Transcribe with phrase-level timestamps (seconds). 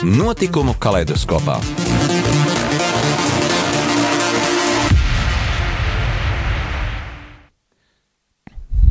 [0.00, 1.58] Notikumu kaleidoskopā.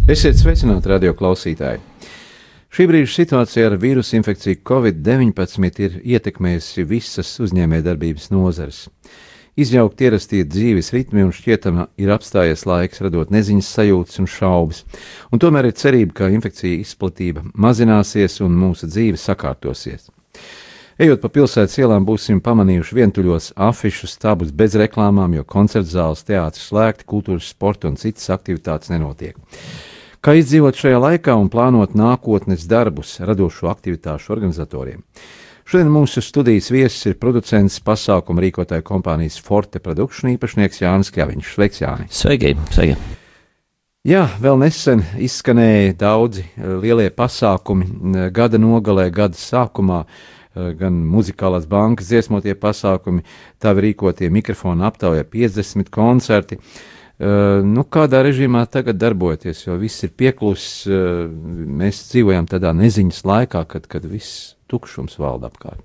[0.05, 1.81] Esiet sveicināti, radio klausītāji!
[2.69, 8.83] Šī brīža situācija ar vīrusu infekciju Covid-19 ir ietekmējusi visas uzņēmējdarbības nozares.
[9.57, 14.85] Izjaukt ierastie dzīves ritmi un šķietama ir apstājies laiks, radot neziņas sajūtas un šaubas,
[15.33, 20.11] un tomēr ir cerība, ka infekcija izplatība mazināsies un mūsu dzīve sakārtosies.
[20.99, 26.65] Ejot pa pilsētas ielām, būsim pamanījuši vientuļos afišus, stabus bez reklāmām, jo koncerts zāles, teātris
[26.67, 29.37] slēgti, kultūras, sporta un citas aktivitātes nenotiek.
[30.19, 35.05] Kā izdzīvot šajā laikā un plānot nākotnes darbus radošo aktivitāšu organizatoriem?
[35.63, 41.53] Šodien mūsu studijas viesis ir producents pasākumu rīkotāju kompānijas Forte Production īpašnieks Jānis Kjaviņš.
[41.53, 42.09] Sveiks, Jāni!
[42.11, 42.51] Sveiki!
[42.75, 42.97] sveiki.
[44.09, 51.67] Jā, vēl nesen izskanēja daudzi eh, lielie pasākumi gada nogalē, gada sākumā, eh, gan muzikālās
[51.69, 53.25] bankas dziesmotie pasākumi,
[53.61, 56.57] tā rīkotie mikrofonu aptaujā 50 koncerti.
[56.57, 60.85] Uh, Uh, nu, kādā režīmā tagad darbojaties, jo viss ir pieklusis.
[60.87, 61.25] Uh,
[61.81, 65.83] mēs dzīvojam tādā neziņas laikā, kad, kad viss tukšums valda apkārt.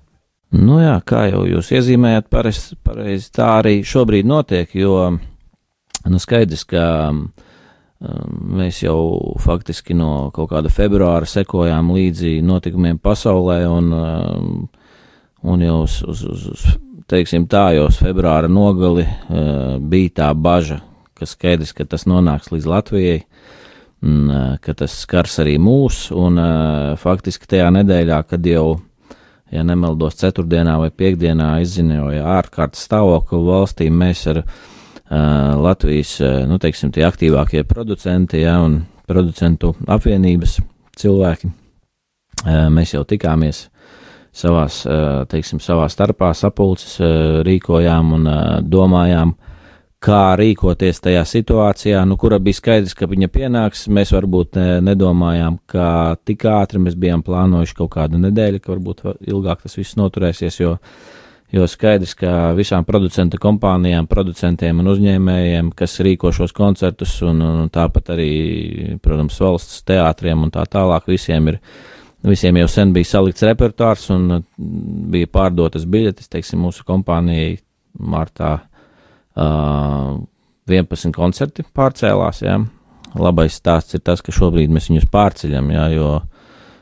[0.55, 6.63] Nu jā, kā jau jūs iezīmējat, pareizi pareiz tā arī šobrīd notiek, jo nu, skaidrs,
[6.71, 7.25] ka um,
[7.99, 14.65] mēs jau faktiski no kaut kāda februāra sekojām līdzi notikumiem pasaulē, un, um,
[15.43, 16.65] un jau uz, uz, uz,
[17.07, 20.83] teiksim tā, jau uz februāra nogali uh, bija tā bažas
[21.15, 23.21] ka skaidrs, ka tas nonāks līdz Latvijai,
[24.03, 24.31] un,
[24.61, 26.39] ka tas skars arī mūs, un
[26.99, 28.67] faktiski tajā nedēļā, kad jau,
[29.53, 34.43] ja nemaldos, ceturtdienā vai piekdienā izziņoja ārkārtas stāvokli valstī, mēs ar
[35.09, 36.17] Latvijas,
[36.49, 40.59] nu, teiksim, tie aktīvākie producenti, ja, un producentu apvienības
[40.97, 41.51] cilvēki,
[42.73, 43.67] mēs jau tikāmies
[44.35, 44.81] savās,
[45.31, 46.97] teiksim, savā starpā sapulces
[47.45, 48.29] rīkojām un
[48.65, 49.35] domājām,
[50.05, 53.85] kā rīkoties tajā situācijā, nu, kura bija skaidrs, ka viņa pienāks.
[53.89, 59.63] Mēs varbūt nedomājām, ka tik ātri mēs bijām plānojuši kaut kādu nedēļu, ka varbūt ilgāk
[59.63, 60.75] tas viss noturēsies, jo,
[61.55, 67.73] jo skaidrs, ka visām producentu kompānijām, producentiem un uzņēmējiem, kas rīko šos koncertus, un, un
[67.73, 68.29] tāpat arī,
[69.03, 71.61] protams, valsts teātriem un tā tālāk, visiem ir.
[72.25, 74.39] Visiem jau sen bija salikts repertuārs un
[75.13, 77.59] bija pārdotas biļetes, teiksim, mūsu kompānijai
[78.01, 78.55] martā
[79.35, 80.23] Uh,
[80.71, 82.39] 11 koncerti pārcēlās.
[82.45, 82.55] Jā.
[83.19, 86.13] Labais stāsts ir tas, ka šobrīd mēs viņus pārceļam, jā, jo.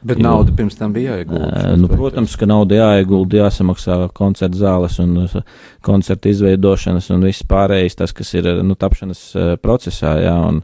[0.04, 1.50] Bet jo, nauda pirms tam bija jāiegulda.
[1.50, 5.38] Uh, nu, protams, ka nauda jāiegulda, jāsamaksā koncerta zāles un uh,
[5.86, 10.18] koncerta izveidošanas un viss pārējais, tas, kas ir nu, tapšanas uh, procesā.
[10.24, 10.62] Jā, un,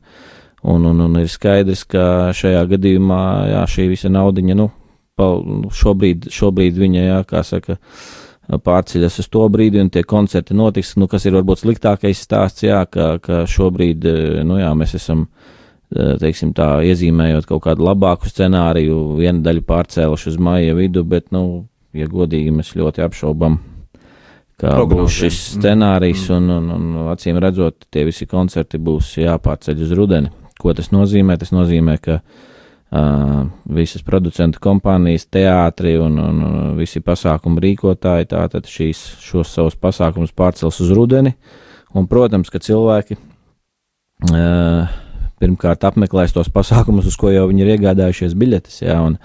[0.64, 2.06] un, un, un ir skaidrs, ka
[2.36, 3.24] šajā gadījumā
[3.54, 4.70] jā, šī visa naudiņa, nu,
[5.20, 8.18] pa, nu, šobrīd, šobrīd viņa, jā, kā saka, uh,
[8.58, 12.82] pārceļas uz to brīdi, un tie koncerti notiks, nu, kas ir varbūt sliktākais stāsts, jā,
[12.90, 14.08] ka, ka šobrīd,
[14.48, 15.59] nu jā, mēs esam, e,
[15.90, 21.66] teiksim tā, iezīmējot kaut kādu labāku scenāriju, viena daļa pārcēluši uz maija vidu, bet, nu,
[21.98, 23.58] ja godīgi, mēs ļoti apšaubam,
[24.60, 25.00] kā Prognozēm.
[25.00, 26.36] būs šis scenārijs, mm.
[26.38, 30.32] un, un, un acīm redzot, tie visi koncerti būs jāpārceļ uz rudeni.
[30.60, 31.38] Ko tas nozīmē?
[31.40, 33.48] Tas nozīmē, ka uh,
[33.80, 36.42] visas producentu kompānijas, teātri un, un
[36.78, 41.34] visi pasākumu rīkotāji tātad šīs, šos savus pasākumus pārcels uz rudeni.
[41.96, 43.16] Un, protams, ka cilvēki
[44.30, 45.00] uh,
[45.40, 48.82] pirmkārt apmeklēs tos pasākumus, uz ko jau viņi ir iegādājušies biļetes.
[48.86, 49.20] Jā, un,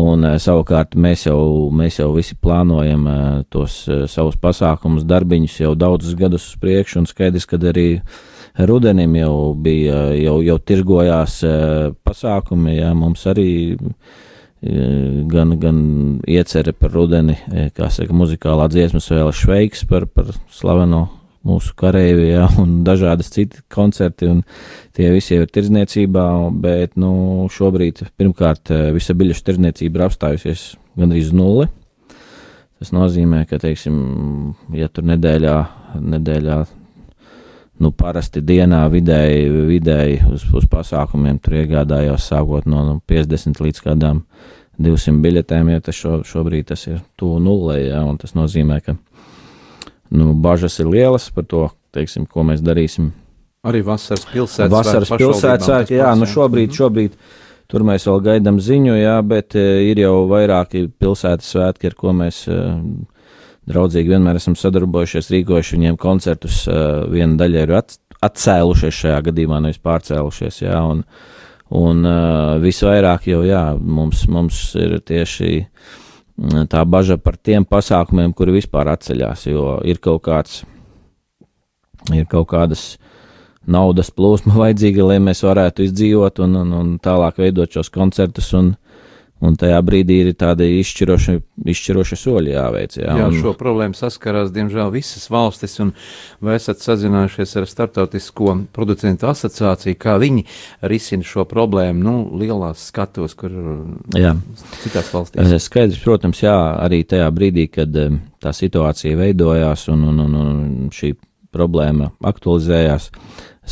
[0.00, 1.40] un uh, savukārt mēs jau,
[1.74, 7.02] mēs jau visi plānojam uh, tos uh, savus pasākumus, darbiņus jau daudzus gadus uz priekšu,
[7.02, 7.88] un skaidrs, ka arī
[8.66, 15.78] rudenim jau bija, jau, jau tirgojās eh, pasākumi, jā, mums arī eh, gan, gan
[16.26, 21.06] iecerē par rudeni, eh, kā saka, muzikālā dziesmas vēl šveiks par, par slaveno
[21.46, 24.42] mūsu kareivi, jā, un dažādas citi koncerti, un
[24.96, 26.26] tie visi ir tirdzniecībā,
[26.62, 30.66] bet, nu, šobrīd, pirmkārt, visa biļešu tirdzniecība ir apstājusies
[31.00, 31.70] gandrīz nulle.
[32.80, 33.96] Tas nozīmē, ka, teiksim,
[34.72, 35.56] ja tur nedēļā,
[36.00, 36.60] nedēļā
[37.80, 43.84] nu, parasti dienā vidēji, vidēji uz, uz pasākumiem tur iegādājos sākot no nu, 50 līdz
[43.84, 44.22] kādām
[44.80, 48.96] 200 biļetēm, ja tas šo, šobrīd tas ir tuvu nulē, ja, un tas nozīmē, ka
[50.10, 53.12] nu, bažas ir lielas par to, teiksim, ko mēs darīsim.
[53.66, 57.16] Arī vasaras pilsētas vasaras pilsētas jā, nu šobrīd, šobrīd
[57.70, 62.46] tur mēs vēl gaidām ziņu, jā, bet ir jau vairāki pilsētas svētki, ar ko mēs
[63.70, 66.62] draudzīgi vienmēr esam sadarbojušies, rīkojuši viņiem koncertus.
[67.12, 71.04] Viena daļa ir atcēlušies šajā gadījumā, nevis pārcēlušies, jā, un,
[71.76, 72.10] un
[72.64, 75.52] visvairāk jau, jā, mums, mums ir tieši
[76.70, 80.62] tā baža par tiem pasākumiem, kuri vispār atceļās, jo ir kaut kāds,
[82.14, 82.94] ir kaut kādas
[83.66, 88.74] naudas plūsma vajadzīga, lai mēs varētu izdzīvot un, un, un tālāk veidot šos koncertus un,
[89.40, 91.34] Un tajā brīdī ir tādi izšķiroši,
[91.72, 92.96] izšķiroši soļi jāveic.
[93.00, 93.36] Jā, jā un...
[93.40, 95.94] šo problēmu saskarās, diemžēl, visas valstis, un
[96.44, 100.44] vai esat sazinājušies ar Startautisko producentu asociāciju, kā viņi
[100.92, 103.56] risina šo problēmu, nu, lielās skatos, kur
[104.12, 104.34] jā.
[104.84, 105.40] citās valstīs?
[105.46, 110.38] Eh, skaidrs, protams, jā, arī tajā brīdī, kad eh, tā situācija veidojās un, un, un,
[110.44, 111.14] un šī
[111.54, 113.08] problēma aktualizējās,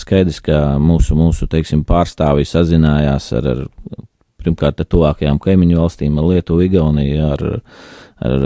[0.00, 3.66] skaidrs, ka mūsu, mūsu teiksim, pārstāvji sazinājās ar, ar
[4.38, 7.44] pirmkārt ar tuvākajām kaimiņu valstīm, ar Lietuvu, Igauniju, ar,
[8.24, 8.44] ar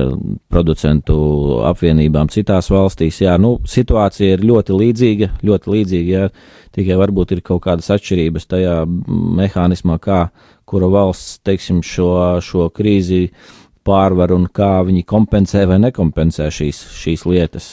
[0.52, 1.16] producentu
[1.68, 3.20] apvienībām citās valstīs.
[3.24, 6.30] Jā, nu, situācija ir ļoti līdzīga, ļoti līdzīga, jā,
[6.76, 10.22] tikai varbūt ir kaut kādas atšķirības tajā mehānismā, kā
[10.68, 13.26] kura valsts, teiksim, šo, šo krīzi
[13.84, 17.72] pārvar un kā viņi kompensē vai nekompensē šīs, šīs lietas.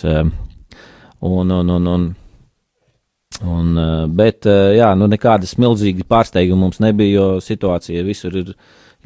[1.20, 2.10] Un, un, un, un,
[3.38, 8.56] Un, eh, bet, eh, jā, nu nekādas milzīgas pārsteiguma mums nebija, jo situācija visur ir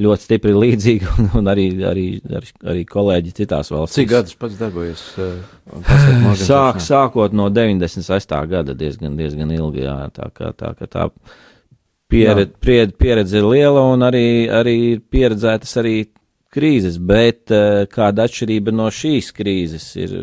[0.02, 4.00] ļoti stipri līdzīga, un, un arī, arī, arī, kolēģi citās valstīs.
[4.00, 5.06] Cik gadus pats darbojas?
[5.74, 8.34] Uh, Sāk, sākot no 96.
[8.52, 11.06] gada diezgan, diezgan ilgi, jā, tā kā tā, ka tā
[12.12, 15.96] pieredze, pieredze ir liela, un arī, arī pieredzētas arī
[16.54, 20.14] krīzes, bet uh, kāda atšķirība no šīs krīzes ir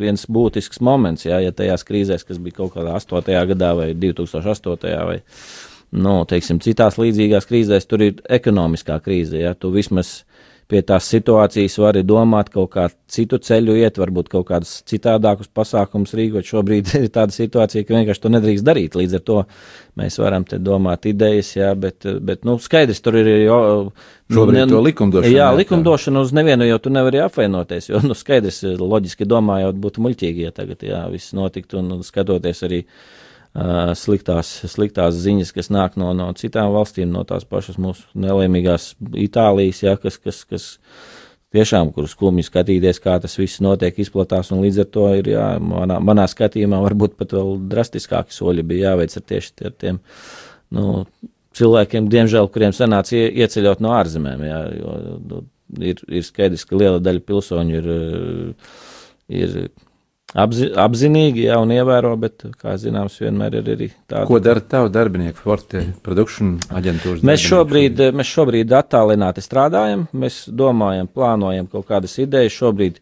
[0.00, 3.34] viens būtisks moments, jā, ja tajās krīzēs, kas bija kaut kādā 8.
[3.52, 4.96] gadā vai 2008.
[5.10, 5.18] vai,
[5.90, 10.20] nu, teiksim, citās līdzīgās krīzēs, tur ir ekonomiskā krīze, jā, tu vismaz
[10.70, 16.14] pie tās situācijas vari domāt, kaut kā citu ceļu iet, varbūt kaut kādus citādākus pasākumus
[16.16, 16.46] rīkot.
[16.46, 18.98] Šobrīd ir tāda situācija, ka vienkārši to nedrīkst darīt.
[18.98, 19.38] Līdz ar to
[20.00, 23.60] mēs varam te domāt idejas, jā, bet, bet nu, skaidrs, tur ir jau.
[24.30, 25.34] Šobrīd nu, to likumdošana.
[25.34, 30.46] Jā, likumdošana uz nevienu jau tu nevari apvainoties, jo, nu, skaidrs, loģiski domājot, būtu muļķīgi,
[30.46, 32.84] ja tagad, jā, viss notiktu un skatoties arī
[33.54, 39.82] sliktās, sliktās ziņas, kas nāk no, no citām valstīm, no tās pašas mūsu nelēmīgās Itālijas,
[39.82, 40.68] ja, kas, kas, kas
[41.54, 45.48] tiešām, kur skumji skatīties, kā tas viss notiek, izplatās, un līdz ar to ir, jā,
[45.58, 50.00] manā, manā skatījumā varbūt pat vēl drastiskāki soļi bija jāveic ar tieši ar tiem,
[50.78, 51.04] nu,
[51.58, 55.44] cilvēkiem, diemžēl, kuriem sanāca ieceļot no ārzemēm, jā, jo nu,
[55.90, 57.90] ir, ir skaidrs, ka liela daļa pilsoņu ir,
[59.42, 59.56] ir
[60.38, 64.28] Apzi, apzinīgi, jā, un ievēro, bet, kā zināms, vienmēr ir arī tāda.
[64.28, 67.24] Ko dara tavu darbinieku, Forte Production aģentūras?
[67.26, 72.54] Mēs šobrīd, mēs šobrīd attālināti strādājam, mēs domājam, plānojam kaut kādas idejas.
[72.60, 73.00] Šobrīd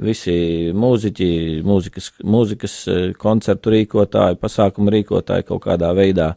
[0.00, 0.32] visi
[0.72, 1.28] mūziķi,
[1.68, 6.32] mūzikas, mūzikas eh, koncertu rīkotāji, pasākumu rīkotāji kaut kādā veidā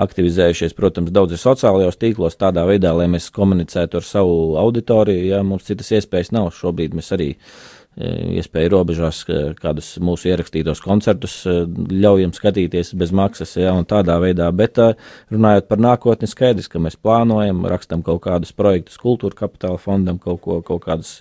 [0.00, 5.26] aktivizējušies, protams, daudz ir sociālajos tīklos, tādā veidā, lai mēs komunicētu ar savu auditoriju.
[5.34, 9.22] Ja mums citas iespējas nav, šobrīd mēs arī E, iespēja robežās
[9.60, 11.56] kādus mūsu ierakstītos koncertus e,
[12.00, 14.92] ļaujam skatīties bez maksas, ja, un tādā veidā, bet e,
[15.32, 20.40] runājot par nākotni, skaidrs, ka mēs plānojam, rakstam kaut kādus projektus kultūra kapitāla fondam, kaut
[20.44, 21.18] ko, kaut kādus,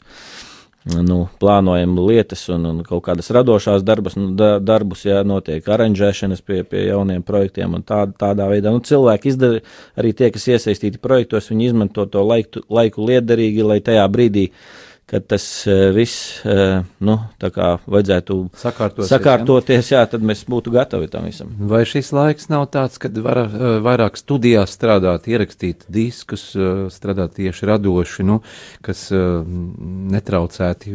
[0.89, 6.43] nu, plānojam lietas un, un kaut kādas radošās darbas, nu, da, darbus, ja notiek aranžēšanas
[6.45, 9.63] pie, pie jauniem projektiem un tā, tādā veidā, nu, cilvēki izdara,
[9.99, 14.85] arī tie, kas iesaistīti projektos, viņi izmanto to laiku, laiku liederīgi, lai tajā brīdī, uh,
[15.09, 19.99] kad tas uh, viss, uh, nu, vajadzētu sakārtoties, sakārtoties jā?
[19.99, 21.55] jā, tad mēs būtu gatavi tam visam.
[21.71, 26.51] Vai šis laiks nav tāds, kad var uh, vairāk studijās strādāt, ierakstīt diskus,
[26.93, 28.39] strādāt tieši radoši, nu,
[28.85, 30.93] kas netraucēti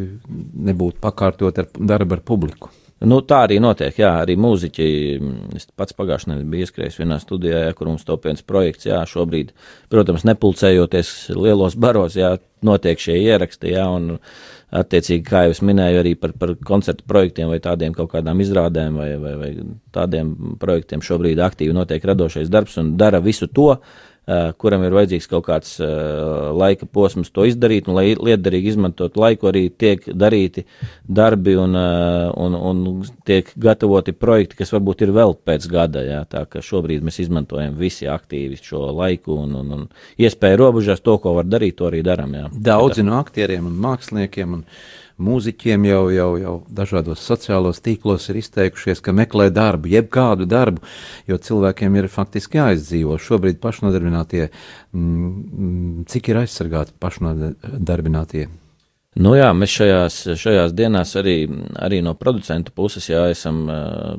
[0.71, 2.73] nebūt pakārtot ar darbu ar publiku?
[3.05, 3.97] Nu, tā arī notiek.
[4.01, 4.89] Jā, arī mūziķi.
[5.59, 8.89] Es pats pagājušajā nedēļā biju ieskrējis vienā studijā, jā, kur mums top viens projekts.
[8.89, 9.53] Jā, šobrīd,
[9.93, 13.75] protams, nepulcējoties lielos baros, jā, notiek šie ieraksti.
[13.75, 14.19] Jā, un,
[14.75, 19.11] attiecīgi, kā jau minēju, arī par, par koncertu projektiem vai tādiem kaut kādām izrādēm vai,
[19.23, 19.51] vai, vai
[19.95, 23.75] tādiem projektiem šobrīd aktīvi notiek radošais darbs un dara visu to,
[24.61, 25.75] kuram ir vajadzīgs kaut kāds
[26.57, 30.65] laika posms to izdarīt, un lai lietderīgi izmantot laiku, arī tiek darīti
[31.05, 32.83] darbi un, un, un
[33.29, 36.05] tiek gatavoti projekti, kas varbūt ir vēl pēc gada.
[36.05, 39.87] Jā, tā ka šobrīd mēs izmantojam visi aktīvi šo laiku un, un, un
[40.21, 42.35] iespēju robežās to, ko var darīt, to arī darām.
[42.55, 44.61] Daudzi no aktieriem un māksliniekiem.
[44.61, 44.65] Un
[45.23, 50.83] mūziķiem jau, jau, jau dažādos sociālos tīklos ir izteikušies, ka meklē darbu, jebkādu darbu,
[51.31, 53.19] jo cilvēkiem ir faktiski jāizdzīvo.
[53.23, 54.49] Šobrīd pašnodarbinātie,
[54.93, 58.49] mm, mm, cik ir aizsargāti pašnodarbinātie?
[59.15, 61.37] Nu jā, mēs šajās, šajās dienās arī,
[61.79, 63.63] arī no producentu puses jā, esam,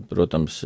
[0.07, 0.61] protams,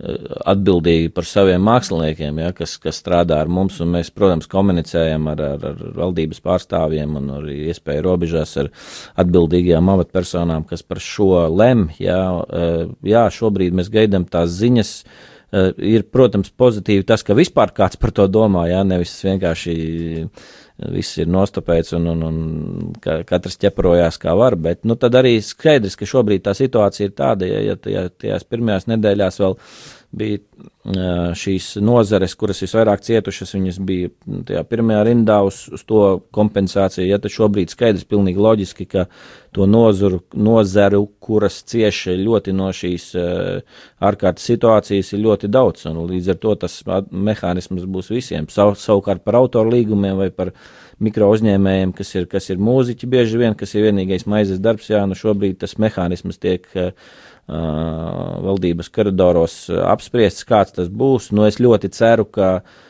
[0.00, 5.42] atbildīgi par saviem māksliniekiem, ja, kas, kas strādā ar mums, un mēs, protams, komunicējam ar,
[5.56, 8.70] ar, ar valdības pārstāvjiem un arī iespēju robežās ar
[9.20, 11.88] atbildīgajām amatpersonām, kas par šo lem.
[12.00, 14.94] Ja, eh, jā, šobrīd mēs gaidām tās ziņas.
[15.50, 19.74] Eh, ir, protams, pozitīvi tas, ka vispār kāds par to domā, jā, nevis vienkārši
[20.88, 25.98] viss ir nostopēts un, un, un katrs ķeparojās kā var, bet nu, tad arī skaidrs,
[25.98, 29.58] ka šobrīd tā situācija ir tāda, ja, ja tajās pirmajās nedēļās vēl
[30.10, 30.40] bija
[31.38, 34.08] šīs nozares, kuras visvairāk cietušas, viņas bija
[34.48, 36.00] tajā pirmajā rindā uz, uz to
[36.34, 37.06] kompensāciju.
[37.06, 39.04] Ja tad šobrīd skaidrs pilnīgi loģiski, ka
[39.54, 43.12] to nozaru, nozaru kuras cieši ļoti no šīs
[44.02, 48.50] ārkārtas situācijas, ir ļoti daudz, un līdz ar to tas mehānisms būs visiem.
[48.50, 50.54] Sav, savukārt par autoru līgumiem vai par
[51.00, 55.06] mikro uzņēmējiem, kas ir, kas ir mūziķi bieži vien, kas ir vienīgais maizes darbs, jā,
[55.08, 56.90] nu šobrīd tas mehānisms tiek uh,
[57.50, 61.32] valdības koridoros apspriests, kāds tas būs.
[61.34, 62.89] Nu, es ļoti ceru, ka Eh,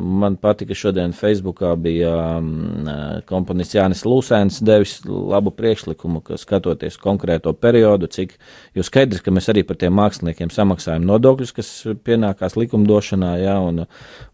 [0.00, 2.88] man patika šodien Facebookā bija um,
[3.24, 8.34] komponists Jānis Lūsēns devis labu priekšlikumu, ka skatoties konkrēto periodu, cik,
[8.76, 11.70] jo skaidrs, ka mēs arī par tiem māksliniekiem samaksājam nodokļus, kas
[12.04, 13.86] pienākās likumdošanā, jā, un,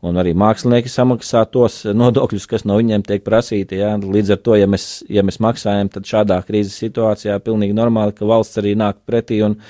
[0.02, 4.58] un arī mākslinieki samaksā tos nodokļus, kas no viņiem tiek prasīti, jā, līdz ar to,
[4.58, 8.99] ja mēs, ja mēs maksājam, tad šādā krīzes situācijā pilnīgi normāli, ka valsts arī nāk
[9.06, 9.60] pretī un,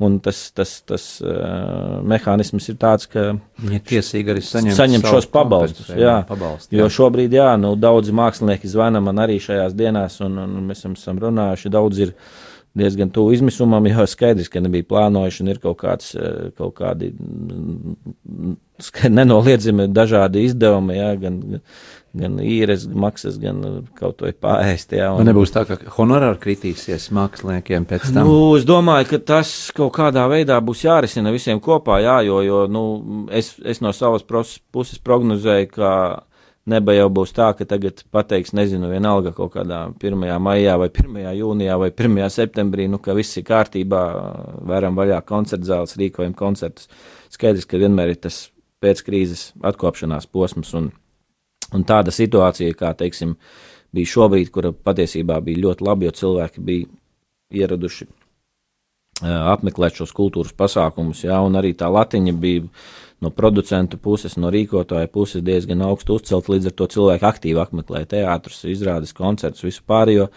[0.00, 3.34] Un tas, tas, tas uh, mehānisms ir tāds, ka
[3.68, 5.90] ja tiesīgi arī saņem, saņem šos pabalstus.
[5.92, 6.80] Jā, pabalstu, jā.
[6.80, 11.20] Jo šobrīd, jā, nu, daudzi mākslinieki zvana man arī šajās dienās, un, un mēs esam
[11.20, 11.72] runājuši.
[11.76, 12.14] Daudz ir
[12.80, 16.14] diezgan tuvu izmisumam, jo skaidrs, ka nebija plānojuši, un ir kaut, kāds,
[16.56, 18.56] kaut kādi mm,
[19.18, 21.40] nenoliedzami dažādi izdevumi, jā, gan
[22.16, 24.94] gan īres maksas, gan uh, kaut vai pārēst.
[24.98, 25.26] Jā, un...
[25.28, 28.26] Nebūs tā, ka honorāri kritīsies māksliniekiem pēc tam.
[28.26, 32.64] Nu, es domāju, ka tas kaut kādā veidā būs jārisina visiem kopā, jā, jo, jo
[32.70, 32.84] nu,
[33.30, 35.92] es, es no savas puses prognozēju, ka
[36.70, 40.26] neba jau būs tā, ka tagad pateiks, nezinu, vienalga kaut kādā 1.
[40.42, 41.20] maijā vai 1.
[41.38, 42.22] jūnijā vai 1.
[42.34, 44.02] septembrī, nu, ka viss ir kārtībā,
[44.68, 46.90] varam vaļā koncertu zāles, rīkojam koncertus.
[47.30, 48.48] Skaidrs, ka vienmēr ir tas
[48.82, 50.90] pēckrīzes atkopšanās posms un
[51.76, 53.36] Un tāda situācija, kā teiksim,
[53.94, 56.90] bija šobrīd, kura patiesībā bija ļoti labi, jo cilvēki bija
[57.62, 58.08] ieraduši
[59.20, 62.64] apmeklēt šos kultūras pasākumus, jā, un arī tā latiņa bija
[63.20, 68.06] no producentu puses, no rīkotāja puses diezgan augstu uzcelt, līdz ar to cilvēki aktīvi apmeklē
[68.08, 70.30] teātrus, izrādes koncertus, visu pārējo.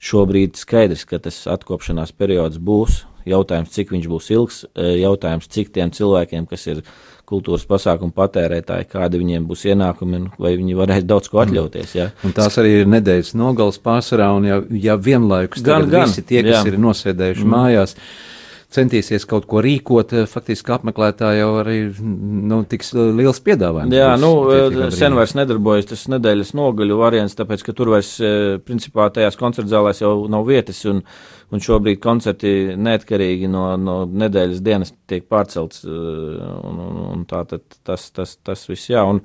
[0.00, 5.92] Šobrīd skaidrs, ka tas atkopšanās periods būs, jautājums, cik viņš būs ilgs, jautājums, cik tiem
[5.92, 6.80] cilvēkiem, kas ir
[7.30, 11.94] kultūras pasākumu patērētāji, kādi viņiem būs ienākumi un vai viņi varēs daudz ko atļauties.
[11.96, 12.10] Ja.
[12.26, 16.42] Un tās arī ir nedēļas nogales pārsvarā, un ja, ja vienlaikus gan, gan, visi tie,
[16.46, 16.66] kas jā.
[16.72, 17.56] ir nosēdējuši mm.
[17.56, 17.96] mājās,
[18.70, 23.94] centīsies kaut ko rīkot, eh, faktiski apmeklētāji jau arī nu, tiks liels piedāvājums.
[23.94, 28.58] Jā, nu, eh, sen vairs nedarbojas tas nedēļas nogaļu variants, tāpēc, ka tur vairs, eh,
[28.62, 31.02] principā, tajās koncertzālēs jau nav vietas, un,
[31.50, 37.66] un šobrīd koncerti neatkarīgi no, no nedēļas dienas tiek pārcelts, un, un, un tā tad
[37.86, 39.04] tas, tas, tas viss jā.
[39.06, 39.24] Un,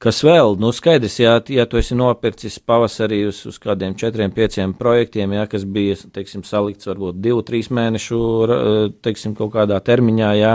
[0.00, 0.54] Kas vēl?
[0.56, 5.42] Nu, skaidrs, ja, ja tu esi nopircis pavasarī uz, uz kādiem četriem, pieciem projektiem, ja,
[5.44, 8.20] kas bija, teiksim, salikts varbūt divu, trīs mēnešu,
[9.04, 10.54] teiksim, kaut kādā termiņā, ja,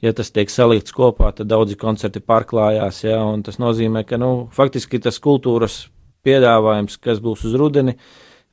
[0.00, 4.30] ja tas tiek salikts kopā, tad daudzi koncerti pārklājās, ja, un tas nozīmē, ka, nu,
[4.56, 5.82] faktiski tas kultūras
[6.24, 7.98] piedāvājums, kas būs uz rudeni,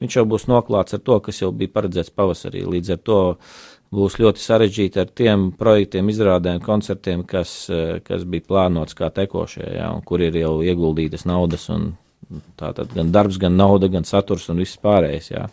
[0.04, 2.66] viņš jau būs noklāts ar to, kas jau bija paredzēts pavasarī.
[2.68, 3.20] Līdz ar to
[3.94, 9.76] būs ļoti sarežģīti ar tiem projektiem, izrādēm, koncertiem, kas, eh, kas bija plānots kā tekošie,
[9.78, 11.70] ja, un kur ir jau ieguldītas naudas.
[12.58, 15.30] Tātad gan darbs, gan nauda, gan saturs un viss pārējais.
[15.30, 15.48] Jā.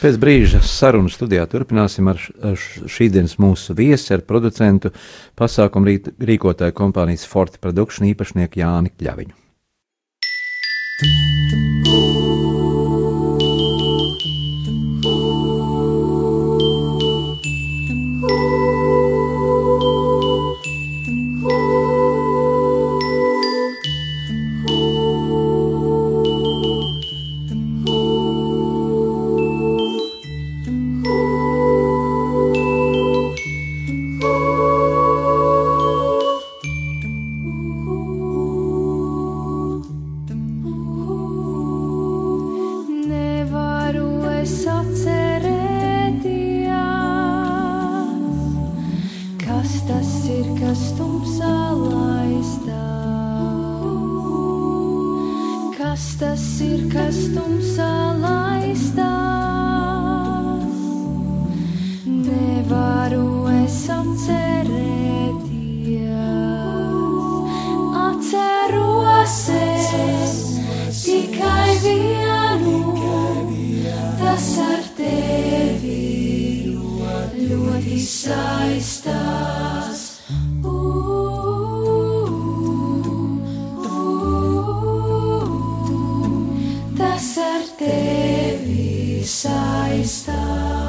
[0.00, 4.92] Pēc brīža sarunu studijā turpināsim ar šīdienas mūsu viesi, ar producentu
[5.36, 9.34] pasākumu rīkotāju kompānijas Forte Production īpašnieku Jāni Kļaviņu.
[89.26, 90.85] Isa está.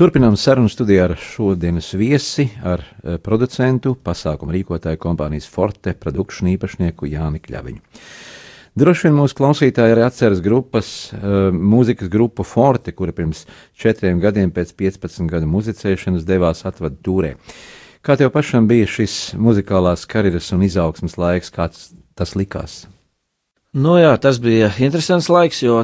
[0.00, 7.04] Turpinām sarunu studijā ar šodienas viesi, ar uh, producentu, pasākumu rīkotāju kompānijas Forte produkciju īpašnieku
[7.10, 7.82] Jāni Kļaviņu.
[8.80, 13.42] Droši vien mūsu klausītāji arī atceras grupas, uh, mūzikas grupu Forte, kura pirms
[13.76, 17.34] četriem gadiem pēc 15 gadu muzicēšanas devās atvadu tūrē.
[18.00, 22.86] Kā tev pašam bija šis muzikālās karjeras un izaugsmas laiks, kāds tas likās?
[23.76, 25.82] Nu jā, tas bija interesants laiks, jo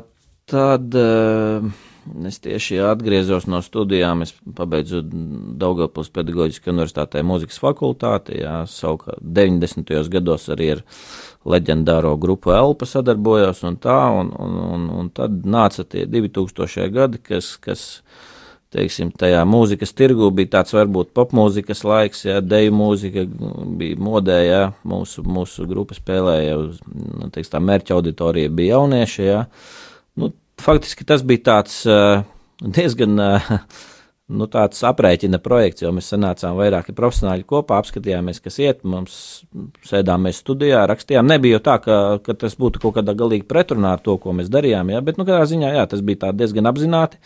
[0.48, 0.88] tad.
[0.96, 1.84] Uh
[2.26, 5.00] Es tieši atgriezos no studijām, es pabeidzu
[5.58, 9.90] Daugavpils pedagoģiskā universitātē mūzikas fakultāti, jā, savukārt 90.
[10.12, 10.84] gados arī ar
[11.46, 16.86] leģendāro grupu Elpa sadarbojos un tā, un, un, un, un tad nāca tie 2000.
[16.94, 17.84] gadi, kas, kas,
[18.74, 23.26] teiksim, tajā mūzikas tirgu bija tāds varbūt popmūzikas laiks, jā, deju mūzika
[23.78, 29.22] bija modē, jā, mūsu, mūsu grupa spēlēja uz, nu, teiksim, tā mērķa auditorija bija jaunieši,
[29.26, 29.44] jā,
[30.22, 32.22] nu, faktiski tas bija tāds eh,
[32.60, 33.50] diezgan eh,
[34.26, 39.18] nu, tāds aprēķina projekts, jo mēs sanācām vairāki profesionāļi kopā, apskatījāmies, kas iet, mums
[39.86, 41.28] sēdām mēs studijā, rakstījām.
[41.30, 44.50] Nebija jau tā, ka, ka tas būtu kaut kādā galīgi pretrunā ar to, ko mēs
[44.52, 47.22] darījām, jā, bet, nu, kādā ziņā, jā, tas bija tā diezgan apzināti.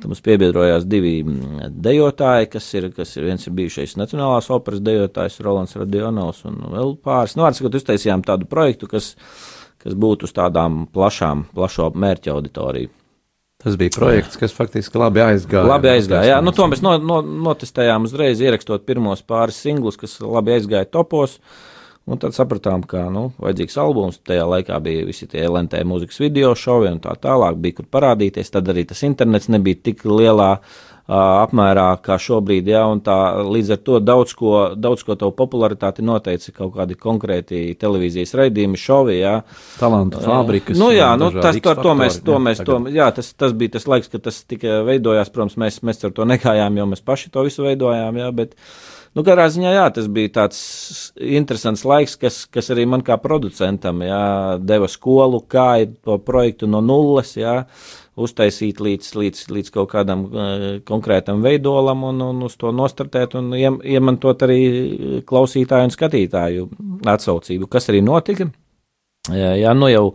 [0.00, 4.80] Tad mums piebiedrojās divi mm, dejotāji, kas ir, kas ir viens ir bijušais Nacionālās operas
[4.82, 7.36] dejotājs Rolands Radionovs un vēl pāris.
[7.36, 12.34] Nu, vārds, kad uztaisījām tādu projektu, kas, uh, kas būtu uz tādām plašām, plašo mērķa
[12.34, 12.92] auditoriju.
[13.62, 15.68] Tas bija projekts, kas faktiski labi aizgāja.
[15.70, 16.38] Labi aizgāja, jā.
[16.42, 21.38] Nu, to mēs no, no, notestējām uzreiz, ierakstot pirmos pāris singlus, kas labi aizgāja topos.
[22.02, 24.18] Un tad sapratām, ka nu, vajadzīgs albums.
[24.26, 28.50] Tajā laikā bija visi tie LNT mūzikas video šovi un tā tālāk, bija kur parādīties.
[28.50, 33.74] Tad arī tas internets nebija tik lielā uh, apmērā kā šobrīd, ja, un tā līdz
[33.74, 39.18] ar to daudz ko, daudz ko tavu popularitāti noteica kaut kādi konkrēti televīzijas raidījumi, šovi,
[39.18, 39.34] jā.
[39.80, 40.78] Talantu fabrikas.
[40.78, 43.88] Nu jā, nu tas, to, to mēs, to mēs, to, jā, tas, tas bija tas
[43.90, 47.46] laiks, kad tas tika veidojās, protams, mēs, mēs ar to nekājām, jo mēs paši to
[47.48, 48.58] visu veidojām, jā, bet.
[49.12, 50.60] Nu, katrā ziņā, jā, tas bija tāds
[51.20, 54.22] interesants laiks, kas, kas arī man kā producentam jā,
[54.64, 57.34] deva skolu, kā ir to projektu no nulles.
[57.36, 57.58] Jā,
[58.16, 63.52] uztaisīt līdz, līdz, līdz kaut kādam uh, konkrētam veidolam un, un uz to nostartēt un
[63.56, 64.60] iemantot arī
[65.28, 66.68] klausītāju un skatītāju
[67.08, 68.50] atsaucību, kas arī notika.
[69.30, 70.06] Jā, jā nu jau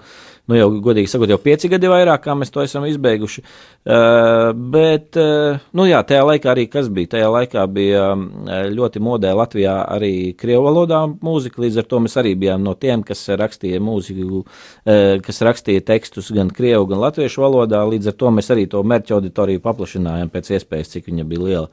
[0.48, 3.44] nu jau, godīgi sakot, jau pieci gadi vairāk, kā mēs to esam izbeiguši.
[3.44, 7.14] Uh, bet, uh, nu jā, tajā laikā arī kas bija?
[7.16, 12.18] Tajā laikā bija uh, ļoti modē Latvijā arī krievu valodā mūzika, līdz ar to mēs
[12.22, 17.44] arī bijām no tiem, kas rakstīja mūziku, uh, kas rakstīja tekstus gan krievu, gan latviešu
[17.44, 21.48] valodā, līdz ar to mēs arī to mērķu auditoriju paplašinājām pēc iespējas, cik viņa bija
[21.50, 21.70] liela.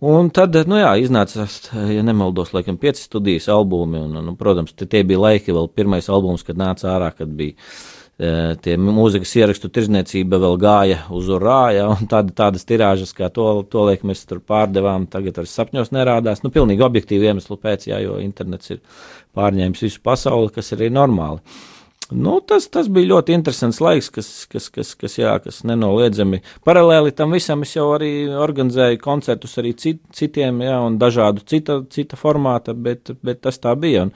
[0.00, 1.44] Un tad, nu jā, iznāca,
[1.92, 6.44] ja nemaldos, laikam, pieci studijas albumi, un, un protams, tie bija laiki, vēl pirmais albums,
[6.46, 8.30] kad nāca ārā, kad bija e,
[8.64, 13.50] tie mūzikas ierakstu tirzniecība vēl gāja uz urā, ja, un tāda, tādas tirāžas, kā to,
[13.68, 18.00] to liek mēs tur pārdevām, tagad ar sapņos nerādās, nu, pilnīgi objektīvi iemeslu pēc, jā,
[18.06, 18.80] jo internets ir
[19.36, 21.44] pārņēmis visu pasauli, kas arī normāli.
[22.10, 26.40] Nu, tas, tas bija ļoti interesants laiks, kas, kas, kas, kas, jā, kas nenoliedzami.
[26.66, 31.80] Paralēli tam visam es jau arī organizēju koncertus arī cit, citiem, jā, un dažādu cita,
[31.90, 34.08] cita formāta, bet, bet tas tā bija.
[34.08, 34.12] Un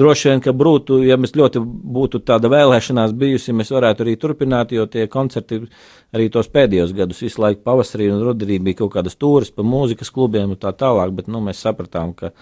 [0.00, 1.60] droši vien, ka būtu, ja mēs ļoti
[1.98, 5.60] būtu tāda vēlēšanās bijusi, mēs varētu arī turpināt, jo tie koncerti
[6.16, 10.12] arī tos pēdējos gadus visu laiku pavasarī un rudenī bija kaut kādas tūris pa mūzikas
[10.14, 12.32] klubiem un tā tālāk, bet, nu, mēs sapratām, ka,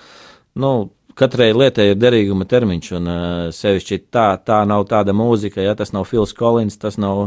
[0.63, 5.75] nu, Katrai lietai ir derīguma termiņš, un uh, sevišķi tā, tā nav tāda mūzika, ja
[5.79, 7.27] tas nav Fils Collins, tas nav,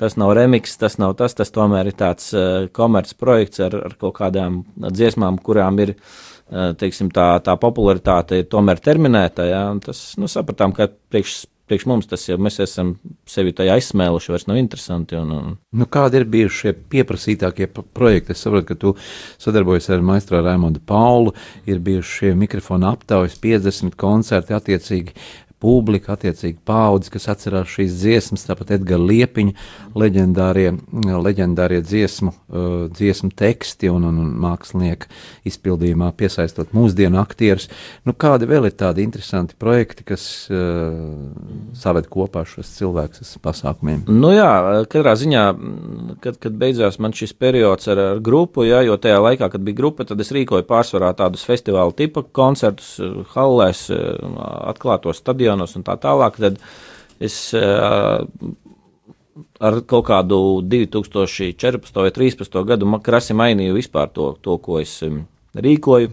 [0.00, 3.96] tas nav remix, tas nav tas, tas tomēr ir tāds uh, komerces projekts ar, ar
[4.00, 10.06] kaut kādām dziesmām, kurām ir, uh, teiksim, tā, tā popularitāte ir tomēr terminēta, ja, tas,
[10.20, 11.40] nu, sapratām, ka priekš
[11.74, 12.94] priekš mums tas jau mēs esam
[13.26, 15.16] sevi tajā aizsmēluši, vairs nav interesanti.
[15.18, 15.56] Un, un...
[15.74, 18.34] Nu, kādi ir bijuši šie pieprasītākie projekti?
[18.34, 18.92] Es saprotu, ka tu
[19.42, 21.34] sadarbojies ar maistro Raimondu Paulu,
[21.66, 25.16] ir bijuši šie mikrofona aptaujas, 50 koncerti attiecīgi
[25.64, 29.54] publika, attiecīgi paudze, kas atcerās šīs dziesmas, tāpat Edgara Liepiņa
[29.96, 30.72] leģendārie,
[31.24, 35.08] leģendārie dziesmu, uh, dziesmu teksti un, un, un mākslinieka
[35.48, 37.70] izpildījumā piesaistot mūsdienu aktierus.
[38.04, 41.32] Nu, kādi vēl ir tādi interesanti projekti, kas uh,
[41.78, 44.04] saved kopā šos cilvēkus pasākumiem?
[44.10, 44.50] Nu jā,
[44.90, 45.44] katrā ziņā,
[46.24, 49.80] kad, kad beidzās man šis periods ar, ar grupu, jā, jo tajā laikā, kad bija
[49.80, 52.96] grupa, tad es rīkoju pārsvarā tādus festivāla tipa koncertus,
[53.34, 53.86] hallēs,
[54.74, 56.58] atklātos stadionos reģionos un tā tālāk, tad
[57.20, 57.54] es
[59.60, 61.94] ar kaut kādu 2014.
[61.94, 62.64] vai 2013.
[62.66, 65.02] gadu krasi mainīju vispār to, to ko es
[65.54, 66.10] rīkoju.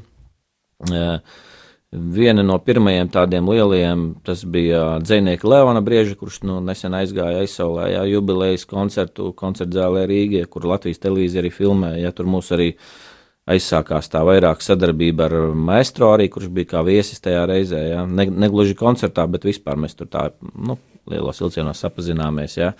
[1.91, 7.89] Viena no pirmajiem tādiem lielajiem tas bija dzinieka Leona Brieža, kurš nu, nesen aizgāja aizsaulē,
[7.91, 12.05] jā, jubilejas koncertu, koncertu zālē Rīgā, kur Latvijas televīzija arī filmēja.
[12.05, 13.10] Ja, tur mūs arī uh,
[13.51, 18.05] aizsākās tā vairāk sadarbība ar maestro arī, kurš bija kā viesis tajā reizē, ja?
[18.05, 20.77] ne, negluži koncertā, bet vispār mēs tur tā, nu,
[21.09, 22.75] lielos vilcienos sapazināmies, ja?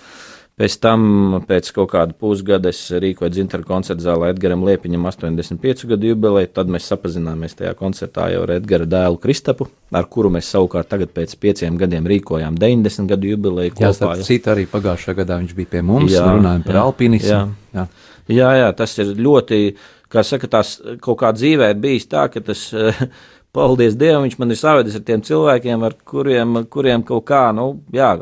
[0.62, 1.04] Pēc tam,
[1.48, 6.70] pēc kaut kāda pusgada, es rīkoju dzintaru koncertu zālē Edgaram Liepiņam 85 gadu jubileju, tad
[6.70, 11.34] mēs sapazināmies tajā koncertā jau ar Edgara dēlu Kristapu, ar kuru mēs savukārt tagad pēc
[11.42, 13.74] pieciem gadiem rīkojām 90 gadu jubileju.
[13.82, 17.32] Jā, starp citu arī pagājušā gadā viņš bija pie mums, jā, runājām par alpinismu.
[17.32, 17.42] Jā.
[17.80, 17.88] Jā.
[18.36, 19.64] jā, jā, tas ir ļoti
[20.12, 22.68] kā saka, tās kaut kā dzīvē ir bijis tā, ka tas,
[23.56, 27.74] paldies Dievam, viņš man ir savedis ar tiem cilvēkiem, ar kuriem, kuriem kaut kā, nu,
[27.96, 28.14] jā,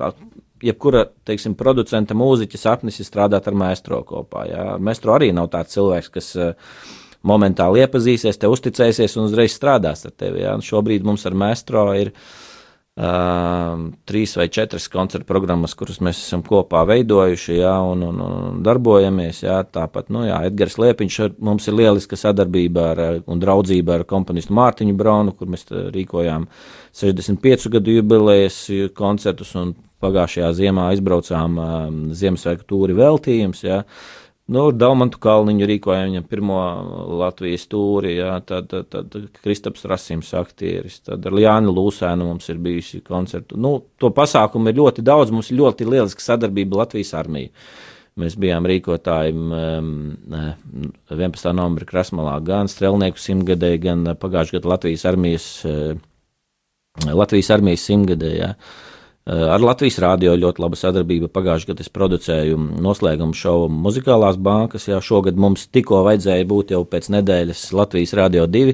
[0.63, 4.45] jebkura, teiksim, producenta mūziķa sapnis ir strādāt ar maestro kopā.
[4.49, 4.65] Jā.
[4.84, 6.34] Maestro arī nav tāds cilvēks, kas
[7.30, 10.43] momentāli iepazīsies, te uzticēsies un uzreiz strādās ar tevi.
[10.43, 10.58] Jā.
[10.58, 12.28] Un šobrīd mums ar maestro ir uh,
[12.99, 19.43] trīs vai četras koncertu programmas, kuras mēs esam kopā veidojuši, jā, un, un, un darbojamies,
[19.45, 24.55] jā, tāpat, nu, jā, Edgars Liepiņš, mums ir lieliska sadarbība ar, un draudzība ar komponistu
[24.57, 26.49] Mārtiņu Braunu, kur mēs rīkojām
[26.99, 28.65] 65 gadu jubilejas
[28.97, 33.81] koncertus, un pagājušajā ziemā izbraucām um, Ziemassvētku tūri veltījums, jā,
[34.49, 36.59] Nu, Daumantu kalniņu rīkoja viņam pirmo
[37.19, 42.57] Latvijas tūri, jā, tad, tad, tad Kristaps Rasims aktieris, tad ar Jāni Lūsēnu mums ir
[42.63, 43.59] bijusi koncertu.
[43.62, 47.53] Nu, to pasākumu ir ļoti daudz, mums ir ļoti lieliska sadarbība Latvijas armija.
[48.19, 49.93] Mēs bijām rīkotāji um,
[51.13, 51.53] 11.
[51.53, 55.93] novembrī Krasmalā gan Strelnieku simtgadē, gan pagājušajā gadā Latvijas armijas, uh,
[57.05, 58.53] Latvijas armijas simtgadē, jā.
[59.29, 61.27] Eh, ar Latvijas rādio ļoti laba sadarbība.
[61.29, 64.87] Pagājušajā gadā es producēju noslēgumu šovu muzikālās bankas.
[64.89, 68.73] Jā, šogad mums tikko vajadzēja būt jau pēc nedēļas Latvijas Rādio 2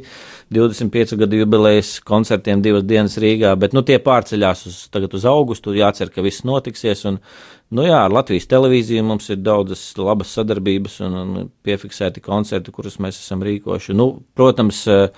[0.56, 4.80] 25 gadu jubilejas koncertiem divas dienas Rīgā, bet nu, tie pārceļās uz,
[5.20, 5.76] uz augustu.
[5.76, 7.04] Jācer, ka viss notiksies.
[7.10, 7.20] Un,
[7.76, 12.96] nu, jā, ar Latvijas televīziju mums ir daudzas labas sadarbības un, un piefiksēti koncerti, kurus
[13.04, 13.98] mēs esam rīkojuši.
[13.98, 15.10] Nu, protams, uh,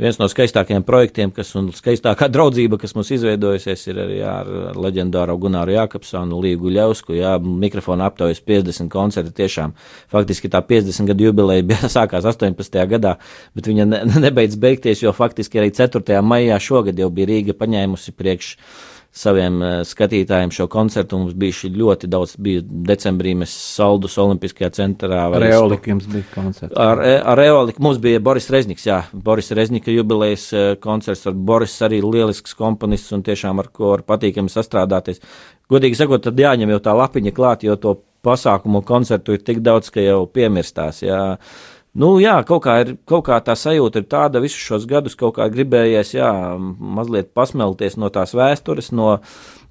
[0.00, 5.36] viens no skaistākajiem projektiem, kas un skaistākā draudzība, kas mums izveidojusies, ir arī ar leģendāro
[5.40, 9.74] Gunāru Jākapsonu, Līgu Ļausku, jā, mikrofona aptaujas 50 koncerti tiešām.
[10.12, 12.80] Faktiski tā 50 gadu jubileja bija sākās 18.
[12.94, 13.16] gadā,
[13.56, 16.22] bet viņa ne, nebeidz beigties, jo faktiski arī 4.
[16.24, 18.56] maijā šogad jau bija Rīga paņēmusi priekš
[19.10, 21.18] saviem uh, skatītājiem šo koncertu.
[21.18, 25.24] Mums bija ļoti daudz, bija decembrī mēs Saldus Olimpiskajā centrā.
[25.26, 26.76] Ar Eoliku jums bija koncerts.
[26.78, 31.34] Ar, e, ar Eoliku mums bija Boris Rezniks, jā, Boris Reznika jubilejas uh, koncerts, ar
[31.34, 35.22] Boris arī lielisks komponists un tiešām ar ko var patīkami sastrādāties.
[35.70, 39.90] Godīgi sakot, tad jāņem jau tā lapiņa klāt, jo to pasākumu koncertu ir tik daudz,
[39.94, 41.02] ka jau piemirstās.
[41.02, 41.20] Jā.
[41.90, 45.34] Nu, jā, kaut kā, ir, kaut kā tā sajūta ir tāda, visus šos gadus kaut
[45.40, 46.28] kā gribējies, jā,
[46.78, 49.16] mazliet pasmelties no tās vēstures, no,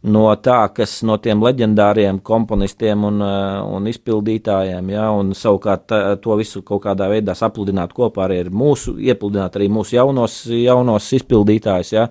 [0.03, 5.99] no tā, kas no tiem leģendāriem komponistiem un, eh, un izpildītājiem, jā, un savukārt tā,
[6.19, 11.07] to visu kaut kādā veidā sapludināt kopā arī ar mūsu, iepludināt arī mūsu jaunos, jaunos
[11.21, 12.09] izpildītājus, jā.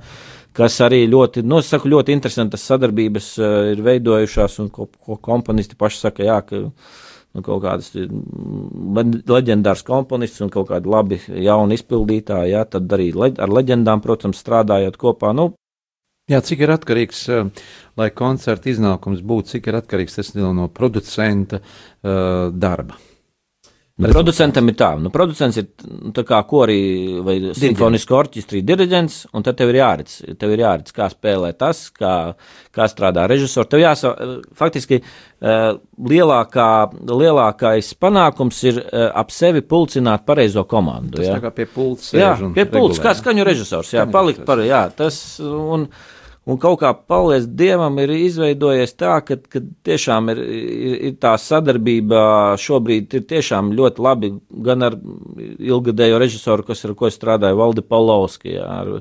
[0.56, 5.76] kas arī ļoti, nu, saku, ļoti interesantas sadarbības uh, ir veidojušās, un ko, ko komponisti
[5.76, 6.64] paši saka, jā, ka
[7.38, 13.40] nu, kaut kādas leģendāras komponists un kaut kādi labi jauni izpildītāji, jā, tad arī leģ
[13.44, 15.32] ar leģendām, protams, strādājot kopā.
[15.36, 15.52] Nu,
[16.28, 17.22] Jā, cik ir atkarīgs,
[17.96, 22.98] lai koncerta iznākums būtu, cik ir atkarīgs tas no producenta uh, darba?
[23.98, 26.78] Nu, producentam ir tā, nu, producents ir nu, tā kā korī
[27.26, 31.80] vai simfoniskā orķestrī diriģents, un tad tev ir jāredz, tev ir jāredz, kā spēlē tas,
[31.90, 32.12] kā,
[32.74, 33.66] kā strādā režisors.
[33.72, 34.12] Tev jāsa,
[34.58, 35.00] faktiski
[35.42, 36.68] lielākā,
[37.10, 41.18] lielākais panākums ir ap sevi pulcināt pareizo komandu.
[41.18, 41.34] Tas jā.
[41.34, 42.12] tā kā pie pults.
[42.14, 45.88] Jā, pie pults, kā skaņu režisors, jā, palikt par, jā, tas, un,
[46.48, 51.34] Un kaut kā paldies Dievam ir izveidojies tā, ka, ka tiešām ir, ir, ir tā
[51.40, 52.20] sadarbība
[52.60, 54.30] šobrīd ir tiešām ļoti labi
[54.64, 58.94] gan ar ilgadējo režisoru, kas ar ko es strādāju, Valdi Palovski, ar,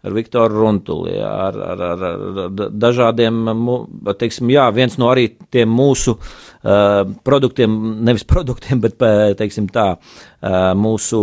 [0.00, 2.04] ar Viktoru Runtuli, ar, ar, ar,
[2.44, 3.42] ar dažādiem,
[4.16, 7.74] teiksim, jā, viens no arī tiem mūsu uh, produktiem,
[8.06, 8.96] nevis produktiem, bet,
[9.36, 11.20] teiksim tā, uh, mūsu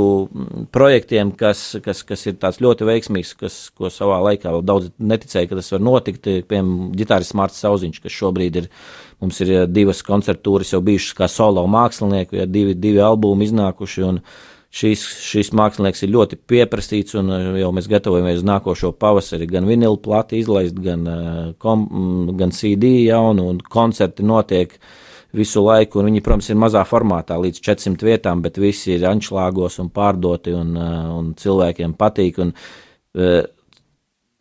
[0.74, 5.50] projektiem, kas, kas, kas ir tāds ļoti veiksmīgs, kas, ko savā laikā vēl daudz neticēja,
[5.50, 6.30] ka tas var notikt.
[6.48, 8.70] Piemēram, ģitāris Mārcis Sauziņš, kas šobrīd ir,
[9.24, 14.06] mums ir divas koncertūras jau bijušas kā solo mākslinieku, ja divi, divi albumi iznākuši.
[14.06, 14.22] Un,
[14.68, 20.42] Šīs, šīs mākslinieks ir ļoti pieprasīts, un jau mēs gatavojamies nākošo pavasari gan vinilu plati
[20.42, 21.08] izlaist, gan,
[21.64, 21.86] kom,
[22.38, 24.90] gan CD jaunu, un koncerti notiek uh,
[25.36, 29.80] visu laiku, un viņi, protams, ir mazā formātā līdz 400 vietām, bet visi ir anšlāgos
[29.84, 32.42] un pārdoti, un, uh, un cilvēkiem patīk.
[32.46, 33.46] Un, uh,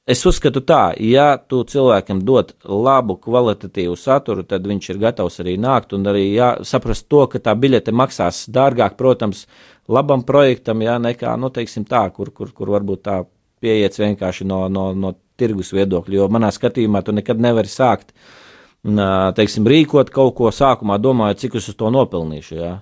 [0.06, 5.56] Es uzskatu tā, ja tu cilvēkam dod labu, kvalitatīvu saturu, tad viņš ir gatavs arī
[5.58, 6.28] nākt un arī
[6.62, 9.48] saprast to, ka tā biļete maksās dārgāk, protams,
[9.92, 13.20] labam projektam, jā, nekā, nu, teiksim tā, kur, kur, kur varbūt tā
[13.62, 19.32] pieiet vienkārši no, no, no tirgus viedokļa, jo manā skatījumā tu nekad nevari sākt uh,
[19.36, 22.58] teiksim, rīkot kaut ko sākumā, domājot, cik es uz to nopelnīšu.
[22.60, 22.72] Jā.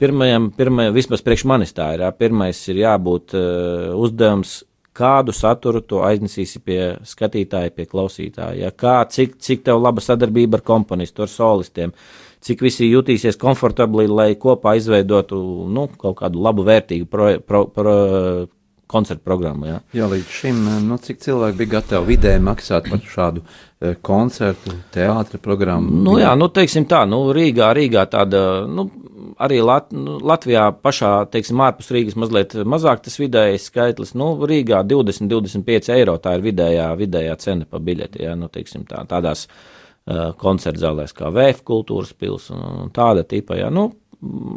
[0.00, 2.04] Pirmajam, pirmajam, vismaz priekš manis tā ir.
[2.04, 2.10] Jā.
[2.16, 4.60] Pirmais ir jābūt uh, uzdevums,
[4.96, 8.58] kādu saturu tu aiznesīsi pie skatītāja, pie klausītāja.
[8.66, 8.72] Jā.
[8.76, 11.94] Kā, cik, cik tev laba sadarbība ar komponistu, ar solistiem,
[12.44, 17.96] cik visi jutīsies komfortabli, lai kopā izveidotu nu, kaut kādu labu, vērtīgu pro, pro, pro,
[18.90, 19.68] koncertu programmu.
[19.68, 19.78] Jā.
[19.94, 25.40] jā, līdz šim, nu, cik cilvēki bija gatavi vidēji maksāt par šādu uh, koncertu, teātra
[25.42, 25.92] programmu?
[26.06, 28.88] Nu, jā, nu, teiksim tā, nu, Rīgā, Rīgā tāda, nu,
[29.40, 34.82] arī Lat nu, Latvijā pašā, teiksim, ārpus Rīgas mazliet mazāk tas vidējais skaitlis, nu, Rīgā
[34.90, 39.46] 20-25 eiro tā ir vidējā, vidējā cena pa biļeti, jā, nu, teiksim tā, tādās
[40.08, 43.90] uh, koncertzālēs kā VF kultūras pils un, un tāda tipa, jā, nu,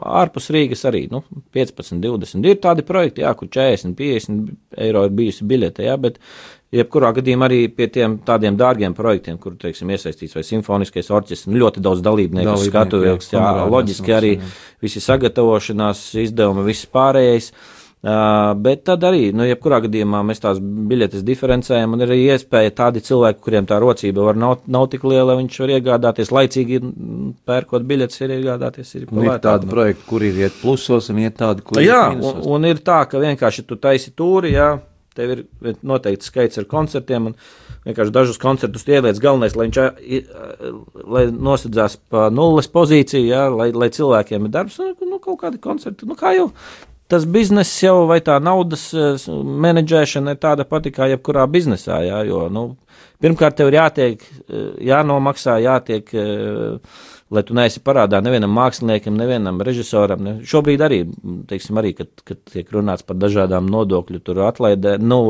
[0.03, 1.23] ārpus Rīgas arī nu,
[1.56, 2.49] 15, 20.
[2.49, 6.19] Ir tādi projekti, jā, kur 40, 50 eiro ir bijusi biļete, jā, bet
[6.73, 11.62] jebkurā gadījumā arī pie tiem tādiem dārgiem projektiem, kur, teiksim, iesaistīts vai simfoniskais orķestris, nu,
[11.63, 14.34] ļoti daudz dalībnieku, skatuvēks, jā, loģiski arī
[14.84, 17.53] visi sagatavošanās izdevumi, viss pārējais.
[17.53, 22.74] Uh, bet tad arī, nu, jebkurā gadījumā mēs tās biļetes diferencējam, un ir arī iespēja
[22.76, 26.82] tādi cilvēki, kuriem tā rocība var nav, nav tik liela, viņš var iegādāties laicīgi,
[27.48, 28.92] pērkot biļetes, ir iegādāties.
[29.00, 32.44] Ir, ir tādi projekti, kur ir iet plusos, un ir tādi, kur jā, ir plusos.
[32.44, 34.74] Un, un ir tā, ka vienkārši tu taisi tūri, jā,
[35.16, 35.46] tev ir
[35.80, 39.80] noteikti skaits ar koncertiem, un vienkārši dažus koncertus ieliec galvenais, lai viņš
[41.08, 45.63] lai nosadzās pa nulles pozīciju, jā, lai, lai cilvēkiem ir darbs, nu, nu kaut kādi
[45.63, 46.50] koncerti, nu kā jau
[47.13, 49.26] tas bizness jau vai tā naudas eh,
[49.65, 51.99] menedžēšana ir tāda pati kā jebkurā biznesā.
[52.08, 52.63] Jā, jo, nu,
[53.21, 59.62] pirmkārt, tev ir jātiek, eh, jānomaksā, jātiek, eh, lai tu neesi parādā nevienam māksliniekam, nevienam
[59.65, 60.23] režisoram.
[60.26, 60.34] Ne.
[60.49, 61.04] Šobrīd arī,
[61.49, 65.21] teiksim, arī, kad, kad tiek runāts par dažādām nodokļu atlaidē, nu,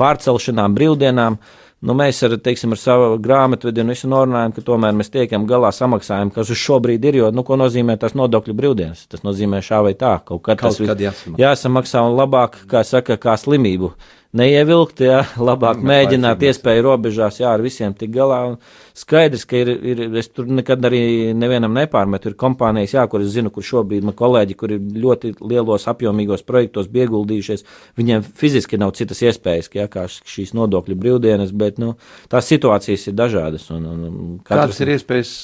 [0.00, 1.40] pārcelšanām, brīvdienām.
[1.40, 5.70] Uh, Nu, mēs ar, teiksim, ar savu grāmatvedību visu norunājam, ka tomēr mēs tiekam galā
[5.74, 7.20] samaksājumu, kas uz šo brīdi ir.
[7.20, 9.04] Jo, nu, ko nozīmē tas nodokļu brīvdienas?
[9.12, 10.16] Tas nozīmē šā vai tā.
[10.26, 11.38] Kaut kad kaut tas kad jāsamaksā.
[11.44, 13.92] jāsamaksā un labāk, kā saka, kā slimību
[14.36, 18.42] neievilkt, jā, labāk nu, mēģināt iespēju robežās, jā, ar visiem tik galā.
[18.50, 18.58] Un,
[18.98, 21.00] Skaidrs, ka ir, ir, es tur nekad arī
[21.36, 22.32] nevienam nepārmetu.
[22.32, 26.42] Ir kompānijas, jā, kur es zinu, kur šobrīd man kolēģi, kur ir ļoti lielos apjomīgos
[26.48, 27.64] projektos ieguldījušies,
[28.00, 31.92] viņiem fiziski nav citas iespējas, jā, kā šīs nodokļu brīvdienas, bet nu,
[32.32, 33.68] tās situācijas ir dažādas.
[33.74, 34.64] Un, un katrs...
[34.64, 35.34] Kādas ir iespējas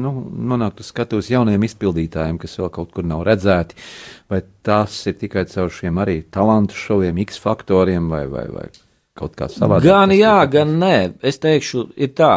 [0.00, 0.14] nu,
[0.54, 3.78] nonākt uz skatuves jauniem izpildītājiem, kas vēl kaut kur nav redzēti,
[4.32, 8.66] vai tas ir tikai caur šiem arī talantu šoviem, X faktoriem vai, vai, vai
[9.18, 9.88] kaut kā savādāk?
[9.88, 10.94] Gan jā, gan nē.
[11.22, 12.32] Es teikšu, ir tā,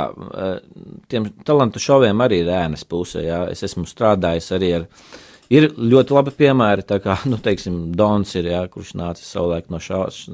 [1.12, 3.24] tiem talantu šoviem arī ir ēnas puse.
[3.26, 3.46] Jā.
[3.52, 4.92] Es esmu strādājis arī ar
[5.48, 9.80] Ir ļoti labi piemēri, tā kā, nu, teiksim, Dons ir, jā, kurš nāca savulaik no
[9.80, 10.26] šās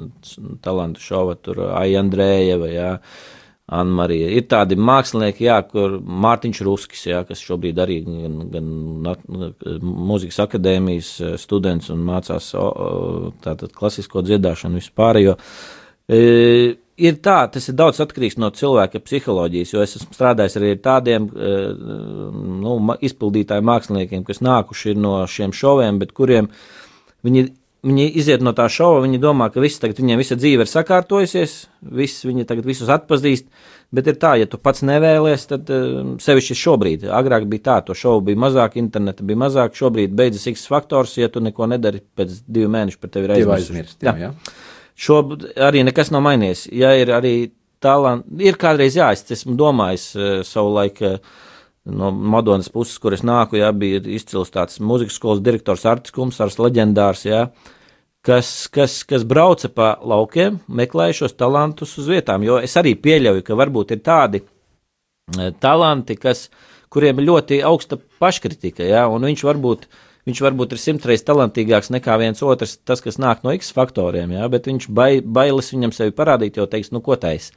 [0.65, 2.89] talantu šova, tur Aija Andrējeva, jā,
[3.73, 4.31] Anna-Marija.
[4.33, 8.73] Ir tādi mākslinieki, jā, kur Mārtiņš Ruskis, jā, kas šobrīd arī gan, gan
[9.85, 11.13] mūzikas akadēmijas
[11.45, 12.49] students un mācās
[13.45, 15.37] tātad klasisko dziedāšanu vispārējo.
[15.37, 15.82] E,
[16.97, 20.85] ir tā, tas ir daudz atkarīgs no cilvēka psiholoģijas, jo es esmu strādājis arī ar
[20.85, 21.65] tādiem eh,
[22.61, 26.49] nu, izpildītāju māksliniekiem, kas nākuši no šiem šoviem, bet kuriem
[27.25, 27.47] viņi,
[27.87, 31.55] viņi iziet no tā šova, viņi domā, ka viss tagad viņiem visa dzīve ir sakārtojusies,
[31.81, 33.49] viss, viņi tagad visus atpazīst,
[33.93, 35.87] bet ir tā, ja tu pats nevēlies, tad eh,
[36.21, 40.69] sevišķi šobrīd, agrāk bija tā, to šovu bija mazāk, interneta bija mazāk, šobrīd beidzas X
[40.69, 43.97] faktors, ja tu neko nedari, pēc divu mēnešu par tevi ir aizmirst.
[44.05, 44.13] Jā.
[44.27, 44.31] Jā.
[44.99, 46.67] Šobrīd arī nekas nav mainījies.
[46.75, 47.35] Ja ir arī
[47.83, 51.15] talanti, ir kādreiz jā, es esmu domājis uh, savu laiku.
[51.17, 51.41] Uh,
[51.83, 56.55] No Madonas puses, kur es nāku, jā, bija izcils tāds mūzikas skolas direktors Artis Kumsars,
[56.55, 57.41] leģendārs, jā,
[58.23, 63.43] kas, kas, kas brauca pa laukiem, meklēja šos talantus uz vietām, jo es arī pieļauju,
[63.43, 66.45] ka varbūt ir tādi uh, talanti, kas,
[66.87, 71.91] kuriem ir ļoti augsta paškritika, jā, un viņš varbūt uh, viņš varbūt ir simtreiz talantīgāks
[71.93, 75.95] nekā viens otrs, tas, kas nāk no X faktoriem, jā, bet viņš bai, bailes viņam
[75.95, 77.51] sevi parādīt, jo teiks, nu, ko tais.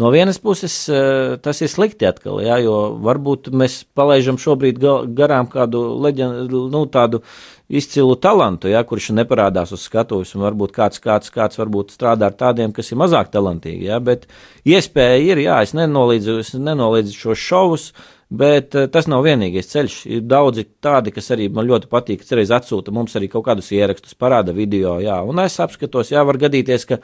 [0.00, 4.82] No vienas puses eh, tas ir slikti atkal, jā, jo varbūt mēs palaižam šobrīd
[5.16, 7.22] garām kādu leģendu, nu, tādu
[7.70, 12.36] izcilu talantu, ja, kurš neparādās uz skatuves, un varbūt kāds, kāds, kāds varbūt strādā ar
[12.36, 14.26] tādiem, kas ir mazāk talantīgi, ja, bet
[14.68, 19.72] iespēja ir, jā, es nenolīdzu, es nenolīdzu šos šovus, uh, Bet uh, tas nav vienīgais
[19.72, 19.96] ceļš.
[20.06, 22.22] Ir daudzi tādi, kas arī man ļoti patīk.
[22.26, 26.38] Cerēs atsūta mums arī kaut kādus ierakstus, parāda video, jā, un es apskatos, jā, var
[26.38, 27.00] gadīties, ka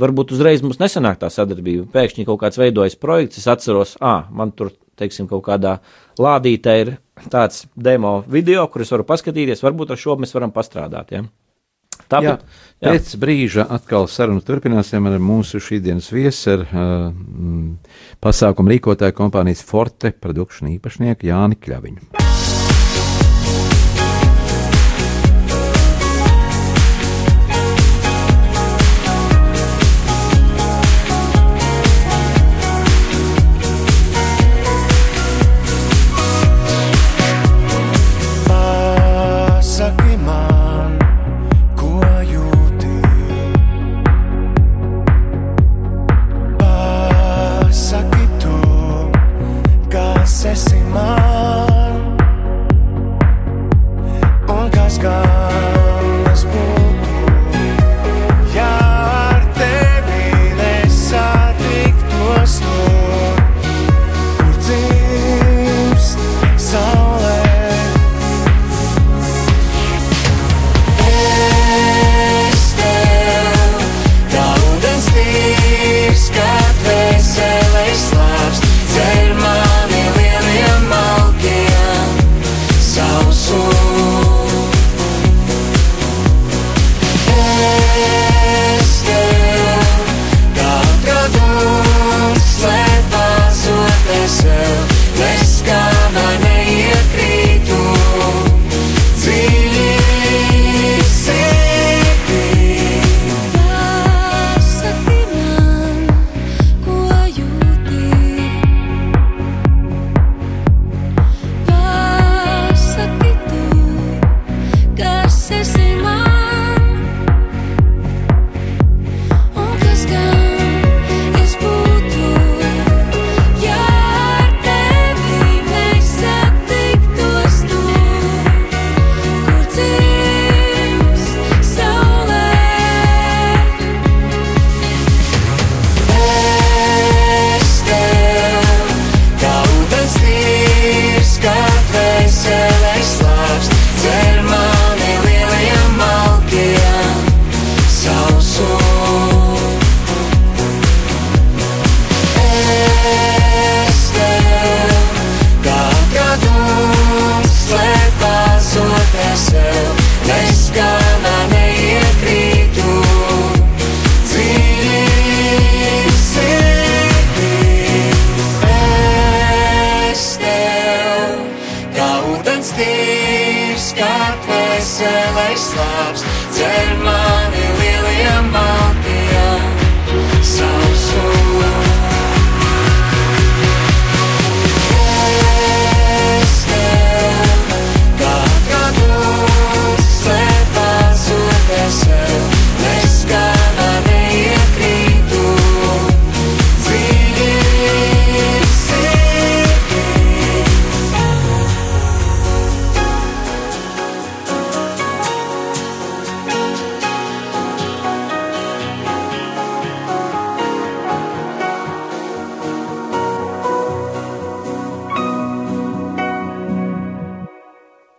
[0.00, 1.86] varbūt uzreiz mums nesanāk tā sadarbība.
[1.92, 5.78] Pēkšņi kaut kāds veidojas projekts, es atceros, ah, man tur, teiksim, kaut kādā
[6.16, 6.96] lādītē ir
[7.30, 11.12] tāds demo video, kurus varu paskatīties, varbūt ar šo mēs varam pastrādāt.
[11.14, 11.26] Ja?
[12.10, 12.94] Tāpat, jā, jā.
[12.94, 20.12] Pēc brīža atkal sarunu turpināsim ar mūsu šīsdienas viesu, ar uh, pasākumu rīkotāju kompānijas Forte
[20.12, 22.14] Production īpašnieku Jāni Kļaviņu.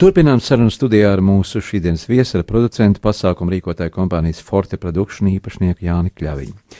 [0.06, 6.12] Turpinām sarunu studijā ar mūsu šīsdienas viesu, producentu pasākumu rīkotāju kompānijas Forte Production īpašnieku Jāni
[6.14, 6.76] Kļaviņu.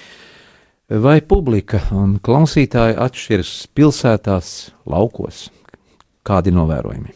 [1.02, 4.50] Vai publika un klausītāji atšķiras pilsētās,
[4.86, 5.40] laukos?
[6.22, 7.16] Kādi novērojumi?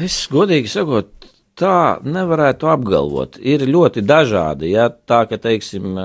[0.00, 3.36] Es godīgi sakot, tā nevarētu apgalvot.
[3.36, 4.70] Ir ļoti dažādi.
[4.72, 4.88] Ja?
[4.88, 6.00] Tā ka, teiksim,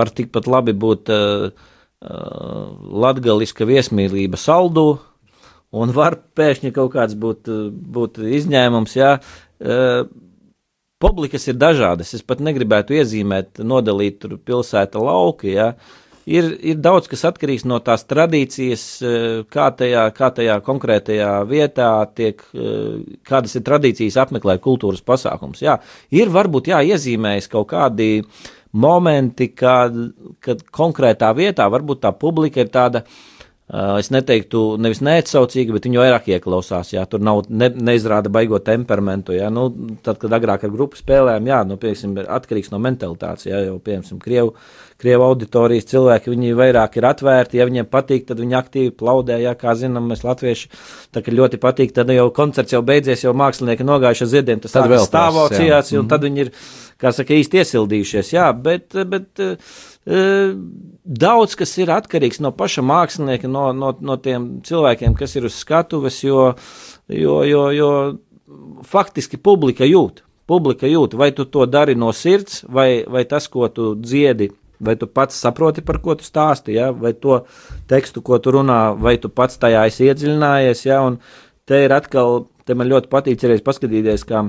[0.00, 1.46] var tikpat labi būt uh,
[3.06, 4.88] latgaliska viesmīlība saldū,
[5.70, 7.50] un var pēkšņi kaut kāds būt,
[7.94, 8.96] būt izņēmums.
[8.98, 9.14] Jā.
[11.00, 12.12] Publikas ir dažādas.
[12.16, 15.54] Es pat negribētu iezīmēt, nodalīt pilsētu lauki.
[15.54, 15.72] Jā.
[16.30, 18.84] Ir, ir daudz kas atkarīgs no tās tradīcijas,
[19.50, 22.44] kā tajā, kā tajā konkrētajā vietā tiek,
[23.26, 25.64] kādas ir tradīcijas apmeklēt kultūras pasākums.
[25.64, 25.78] Jā,
[26.14, 28.20] ir varbūt jāiezīmējas kaut kādi
[28.70, 29.96] momenti, kad,
[30.44, 33.39] kad konkrētā vietā varbūt tā publika ir tāda uh,
[33.70, 36.88] Es neteiktu, nevis neatsaucīgi, bet viņi vairāk ieklausās.
[36.90, 39.36] Jā, tur nav, ne, neizrāda baigo temperamentu.
[39.36, 39.68] Jā, nu,
[40.02, 43.46] tad, kad agrāk ar grupu spēlēm, jā, nu, piemēram, atkarīgs no mentalitātes.
[43.46, 44.56] Jā, jau, piemēram, Krievu,
[45.00, 47.60] Krievu auditorijas cilvēki, viņi vairāk ir atvērti.
[47.60, 49.38] Ja viņiem patīk, tad viņi aktīvi plaudē.
[49.44, 50.72] Jā, kā zinām, mēs latvieši,
[51.14, 54.74] tā kā ļoti patīk, tad jau koncerts jau beidzies, jau mākslinieki nogājuši ar ziediem, tas
[54.74, 56.10] tāds stāvocījās, un mm -hmm.
[56.10, 56.52] tad viņi ir,
[56.98, 58.34] kā saka, īsti iesildījušies.
[58.34, 64.48] Jā, bet, bet, bet Daudz kas ir atkarīgs no paša mākslinieka, no, no, no tiem
[64.64, 66.54] cilvēkiem, kas ir uz skatuves, jo,
[67.08, 67.90] jo, jo, jo
[68.88, 70.24] faktiski publika jūt.
[70.50, 74.48] Publika jūt, vai tu to dari no sirds, vai, vai tas, ko tu dziedi,
[74.80, 76.90] vai tu pats saproti, par ko tu stāsti, ja?
[76.90, 77.44] vai to
[77.90, 80.82] tekstu, ko tu runā, vai tu pats tajā esi iedziļinājies.
[80.88, 81.02] Ja?
[81.06, 81.20] Un
[81.68, 84.48] te ir atkal, te man ļoti patīk arī paskatīties, kā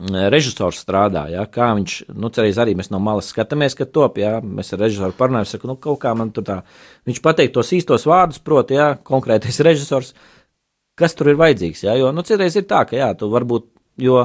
[0.00, 4.38] režisors strādā, ja, kā viņš, nu, cerēs arī mēs no malas skatāmies, ka top, ja,
[4.42, 6.62] mēs ar režisoru parunājam, saka, nu, kaut kā man tur tā,
[7.06, 10.14] viņš pateikt tos īstos vārdus, proti, ja, konkrētais režisors,
[10.98, 13.68] kas tur ir vajadzīgs, ja, jo, nu, citreiz ir tā, ka, jā, tu varbūt,
[14.02, 14.24] jo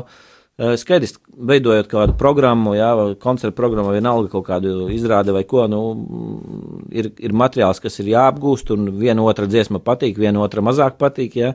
[0.57, 2.89] skaidrs, veidojot kādu programmu, jā,
[3.21, 5.83] koncertu programmu, vienalga kaut kādu izrādi vai ko, nu,
[6.89, 11.37] ir, ir materiāls, kas ir jāapgūst, un viena otra dziesma patīk, viena otra mazāk patīk,
[11.37, 11.53] jā,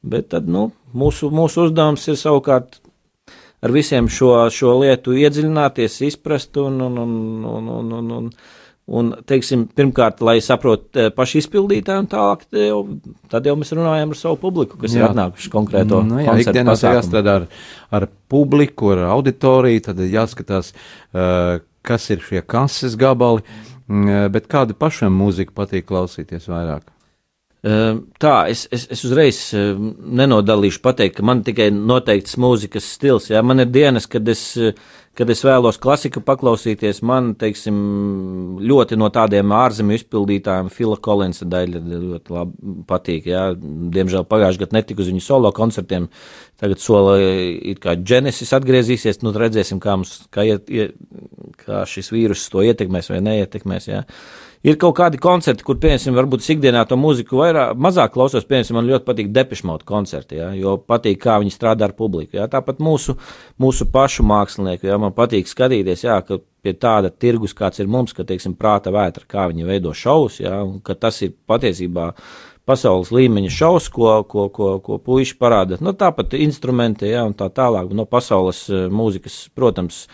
[0.00, 2.80] bet tad, nu, mūsu, mūsu uzdevums ir savukārt
[3.64, 7.12] ar visiem šo, šo lietu iedziļināties, izprast un, un, un,
[7.48, 8.28] un, un, un, un,
[8.98, 12.82] un teiksim, pirmkārt, lai saprotu eh, paši izpildītāji, un tālāk jau,
[13.32, 15.02] tad jau mēs runājam ar savu publiku, kas jā.
[15.02, 16.02] ir atnākuši konkrēto.
[16.06, 17.48] Nu, jā, ikdienās jāstrādā ar,
[17.98, 24.78] ar publiku, ar auditoriju, tad jāskatās, uh, kas ir šie kases gabali, uh, bet kādu
[24.78, 26.86] pašam mūziku patīk klausīties vairāk?
[27.68, 29.90] Ehm, tā, es, es, es uzreiz ehm,
[30.20, 33.28] nenodalīšu pateikt, ka man tikai noteikts mūzikas stils.
[33.32, 33.42] Jā.
[33.44, 34.44] Man ir dienas, kad es,
[35.18, 37.02] kad es vēlos klasiku paklausīties.
[37.08, 37.76] Man, teiksim,
[38.62, 43.28] ļoti no tādiem ārzemju izpildītājiem Fila Kolinsa daļa ļoti labi patīk.
[43.34, 43.44] Jā.
[43.58, 46.08] Diemžēl pagājušajā gadā netiku uz viņu solo koncertiem.
[46.58, 50.70] Tagad sola it kā Genesis atgriezīsies, nu redzēsim, kā, mums, kā, iet,
[51.60, 53.92] kā šis vīrus to ietekmēs vai neietekmēs.
[53.92, 54.06] Jā
[54.66, 58.46] ir kaut kādi koncerti, kur, piemēram, varbūt ikdienā to mūziku vairāk, mazāk klausos.
[58.48, 62.38] Piemēram, man ļoti patīk depišmauta koncerti, ja, jo patīk, kā viņi strādā ar publiku.
[62.38, 62.48] Ja.
[62.50, 63.18] Tāpat mūsu,
[63.60, 68.14] mūsu pašu mākslinieku, ja man patīk skatīties, ja, ka pie tāda tirgus, kāds ir mums,
[68.16, 72.12] ka, teiksim, prāta vētra, kā viņi veido šovus, ja, un ka tas ir patiesībā
[72.68, 75.78] pasaules līmeņa šovs, ko, ko, ko, ko puiši parāda.
[75.84, 80.04] Nu, tāpat instrumenti, ja, un tā tālāk, no pasaules eh, mūzikas, protams,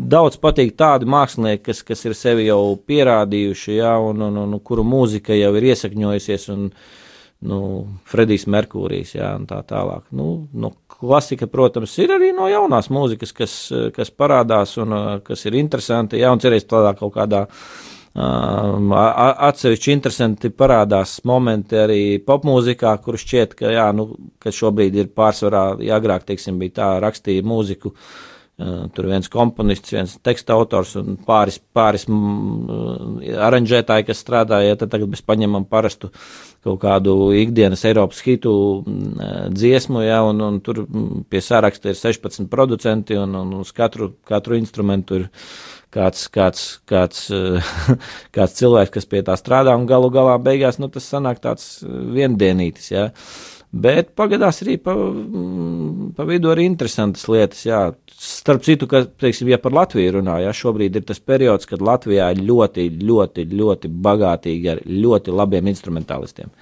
[0.00, 4.62] Daudz patīk tādi mākslinieki, kas, kas ir sevi jau pierādījuši, ja, un, un, un, un
[4.64, 6.70] kuru mūzika jau ir iesakņojusies, un
[7.50, 7.58] nu,
[8.08, 10.06] Fredijs Merkūrijs, ja, un tā tālāk.
[10.16, 13.56] Nu, nu, klasika, protams, ir arī no jaunās mūzikas, kas,
[13.94, 17.46] kas parādās un kas ir interesanti, ja, un cerēs tādā kaut kādā
[18.12, 24.04] Um, atsevišķi interesanti parādās momenti arī popmūzikā, kur šķiet, ka, jā, nu,
[24.36, 28.10] ka šobrīd ir pārsvarā, ja agrāk, teiksim, bija tā rakstīja mūziku uh,
[28.94, 32.06] Tur viens komponists, viens teksta autors un pāris, pāris
[33.48, 34.78] aranžētāji, kas strādāja.
[34.80, 36.12] Tad tagad mēs paņemam parastu
[36.62, 38.54] kaut kādu ikdienas Eiropas hitu
[39.50, 40.84] dziesmu, ja, un, un tur
[41.30, 45.28] pie saraksta ir 16 producenti, un, un uz katru, katru instrumentu ir
[45.92, 47.26] kāds, kāds, kāds,
[48.36, 52.92] kāds cilvēks, kas pie tā strādā, un galu galā beigās nu, tas sanāk tāds viendienītis.
[52.94, 53.08] Ja.
[53.72, 54.92] Bet pagadās arī pa,
[56.12, 57.62] pa vidu arī interesantas lietas.
[57.64, 57.80] Jā.
[58.22, 62.28] Starp citu, ka, teiksim, ja par Latviju runā, jā, šobrīd ir tas periods, kad Latvijā
[62.34, 66.52] ir ļoti, ļoti, ļoti bagātīgi ar ļoti labiem instrumentālistiem.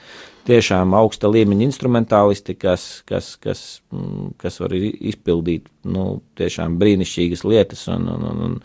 [0.47, 3.65] Tiešām augsta līmeņa instrumentālisti, kas, kas, kas,
[4.41, 7.89] kas var izpildīt nu, brīnišķīgas lietas.
[7.93, 8.59] Un, un, un, un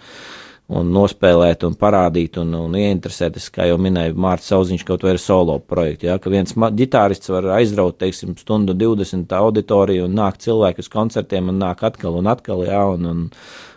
[0.65, 5.59] nospēlēt, un parādīt, un, un ieinteresēties, kā jau minēja Mārcis Sauziņš, kaut vai ir solo
[5.61, 6.07] projektu.
[6.09, 11.53] Ja, ka viens ģitārists var aizraut, teiksim, stundu 20 auditoriju un nāk cilvēki uz koncertiem
[11.53, 13.27] un nāk atkal un atkal, ja, un, un,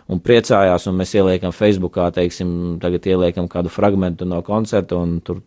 [0.09, 5.43] un priecājās, un mēs ieliekam Facebookā, teiksim, tagad ieliekam kādu fragmentu no koncerta, un tur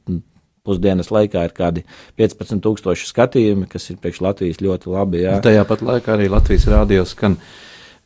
[0.62, 1.82] pusdienas laikā ir kādi
[2.20, 5.24] 15,000 skatījumi, kas ir priekš Latvijas ļoti labi.
[5.24, 5.36] Jā.
[5.42, 7.34] Tajā pat laikā arī Latvijas rādio skan.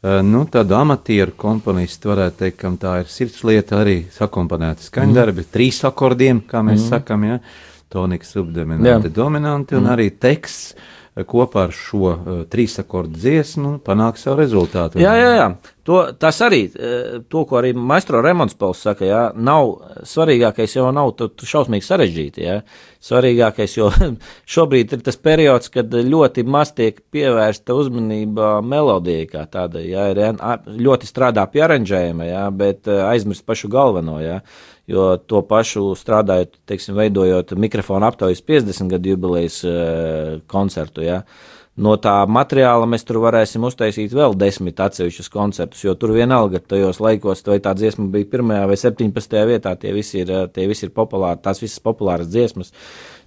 [0.05, 5.53] Uh, nu, tādu amatieru komponistu varētu teikt, kam tā ir sirdslieta, arī sakomponēta skaņdarbi, mm.
[5.55, 6.91] trīs akordiem, kā mēs mm.
[6.93, 7.39] sakam, ja,
[7.93, 9.95] tonika subdominanti, dominanti, un mm.
[9.95, 10.77] arī teksts
[11.25, 15.01] kopā ar šo uh, trīsakordu dziesmu panāk savu rezultātu.
[15.01, 15.47] Jā, jā, jā.
[15.89, 19.73] To, tas arī, uh, to, ko arī maistro Remons Pauls saka, jā, nav
[20.05, 22.59] svarīgākais jau nav šausmīgi sarežģīti, jā.
[23.07, 23.89] Svarīgākais, jo
[24.57, 30.23] šobrīd ir tas periods, kad ļoti maz tiek pievērsta uzmanība melodijai kā tādai, jā, ir
[30.85, 34.43] ļoti strādā pie aranžējuma, jā, bet uh, aizmirst pašu galveno, jā
[34.91, 41.05] jo to pašu strādājot, teiksim, veidojot mikrofonu aptaujas 50 gadu jubilejas uh, koncertu.
[41.07, 41.23] Ja.
[41.77, 47.03] No tā materiāla mēs tur varēsim uztaisīt vēl desmit atsevišķus koncertus, jo tur vienalga tajos
[47.05, 49.37] laikos, vai tā dziesma bija pirmajā vai 17.
[49.51, 52.73] vietā, tie visi ir, tie visi ir populāri, tās visas populāras dziesmas.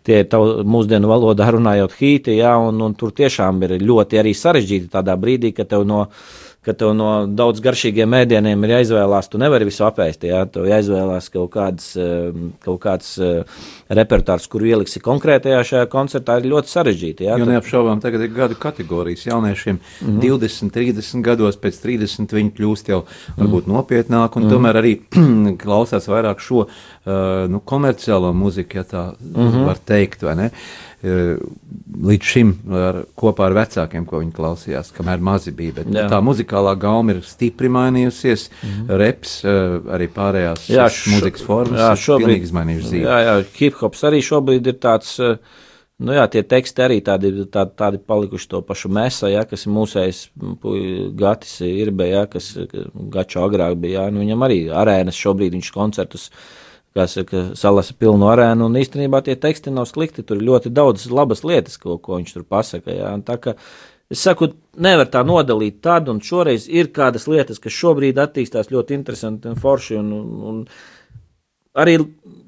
[0.08, 4.90] Tie ir mūsdienu valodā runājot hīti, jā, un, un tur tiešām ir ļoti arī sarežģīti
[4.96, 9.30] tādā brīdī, ka tev no uh, ka tev no daudz garšīgiem ēdieniem ir jāizvēlās.
[9.32, 12.36] Tu nevari visu apēst, jā, tev jāizvēlās kaut kāds, eh,
[12.66, 13.62] kaut kāds eh,
[13.96, 17.30] repertuārs, kur ieliksi konkrētajā šajā koncertā, ir ļoti sarežģīti.
[17.30, 19.80] Jā, jo neapšaubām tagad ir gadu kategorijas jauniešiem.
[19.80, 20.20] Mm -hmm.
[20.26, 23.06] 20, 30 gados, pēc 30 viņi kļūst jau
[23.38, 24.94] varbūt mm nopietnāk, un mm tomēr arī
[25.64, 29.66] klausās vairāk šo uh, nu, komerciālo muziku, ja tā mm -hmm.
[29.66, 30.46] var teikt, vai ne?
[30.46, 35.78] Uh, līdz šim ar, kopā ar vecākiem, ko viņi klausījās, kamēr mazi bija.
[35.80, 36.08] Bet, jā.
[36.12, 39.00] tā muzikālā gauma ir stipri mainījusies, mm -hmm.
[39.00, 43.06] reps, eh, arī pārējās jā, šo, mūzikas formas jā, šobrīd, izmainījušas dzīvi.
[43.06, 45.16] Jā, jā, hip-hops arī šobrīd ir tāds.
[45.24, 45.38] Eh,
[46.00, 49.72] nu jā, tie teksti arī tādi, tādi, tādi palikuši to pašu mēsā, ja, kas ir
[49.72, 50.30] mūsējs
[51.16, 52.58] Gatis Irbe, ja, kas
[52.94, 57.16] Gačo agrāk bija, ja, nu viņam arī arēnas šobrīd viņš koncertus uh, kas
[57.60, 60.26] salasa pilnu arēnu, un īstenībā tie teksti nav slikti.
[60.26, 62.94] Tur ir ļoti daudz labas lietas, ko, ko viņš tur pasaka.
[62.96, 63.14] Jā.
[63.18, 63.56] Un tā kā
[64.10, 68.98] es saku, nevar tā nodalīt tad, un šoreiz ir kādas lietas, kas šobrīd attīstās ļoti
[68.98, 70.00] interesanti un forši.
[70.02, 70.64] Un, un, un
[71.78, 71.98] arī,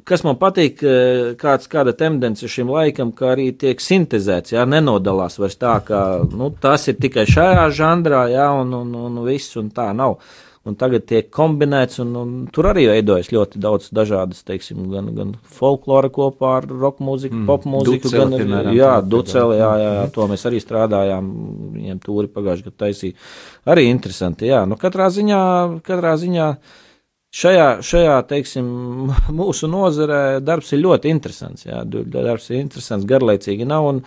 [0.08, 0.82] kas man patīk,
[1.42, 6.02] kāds, kāda tendence šim laikam, ka arī tiek sintēzēts, jā, nenodalās vairs tā, ka
[6.34, 10.18] nu, tas ir tikai šajā žanrā, jā, un, un, un viss, un tā nav
[10.68, 15.32] un tagad tiek kombinēts, un, un tur arī veidojas ļoti daudz dažādas, teiksim, gan, gan
[15.58, 17.48] folklora kopā ar roka mūziku, mm.
[17.50, 21.34] pop mūziku, gan arī, jā, duceli, jā, jā, jā, to mēs arī strādājām,
[21.80, 23.18] viņiem tūri pagājuši gadu taisīja.
[23.74, 25.42] Arī interesanti, jā, nu katrā ziņā,
[25.88, 26.54] katrā ziņā.
[27.32, 28.66] Šajā, šajā teiksim,
[29.40, 31.64] mūsu nozarē darbs ir ļoti interesants.
[31.64, 33.88] Jā, darbs ir interesants, garlaicīgi nav.
[33.88, 34.02] Un,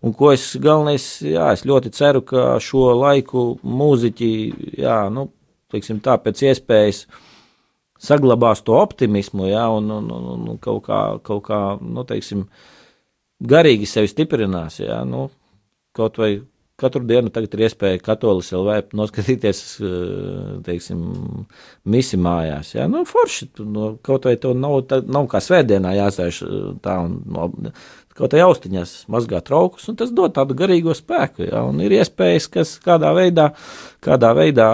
[0.00, 4.30] un ko es galvenais, jā, es ļoti ceru, ka šo laiku mūziķi,
[4.80, 5.28] jā, nu,
[5.72, 7.04] teiksim, tā, pēc iespējas
[8.00, 12.46] saglabās to optimismu, ja, un, un, un, un kaut kā, kaut kā nu, teiksim,
[13.40, 14.80] garīgi sevi stiprinās.
[14.80, 15.28] Ja, nu,
[15.96, 16.32] kaut vai
[16.80, 19.62] katru dienu tagad ir iespēja katolis LV noskatīties,
[20.66, 21.02] teiksim,
[21.92, 22.74] misi mājās.
[22.76, 22.86] Ja?
[22.90, 26.42] Nu, forši, nu, kaut vai to nav, tā, nav kā svētdienā jāsēž
[26.84, 27.50] tā un no,
[28.20, 31.48] kaut kā austiņās mazgāt traukus, un tas dod tādu garīgo spēku.
[31.48, 31.64] Ja?
[31.84, 33.50] Ir iespējas, kas kādā veidā,
[34.04, 34.70] kādā veidā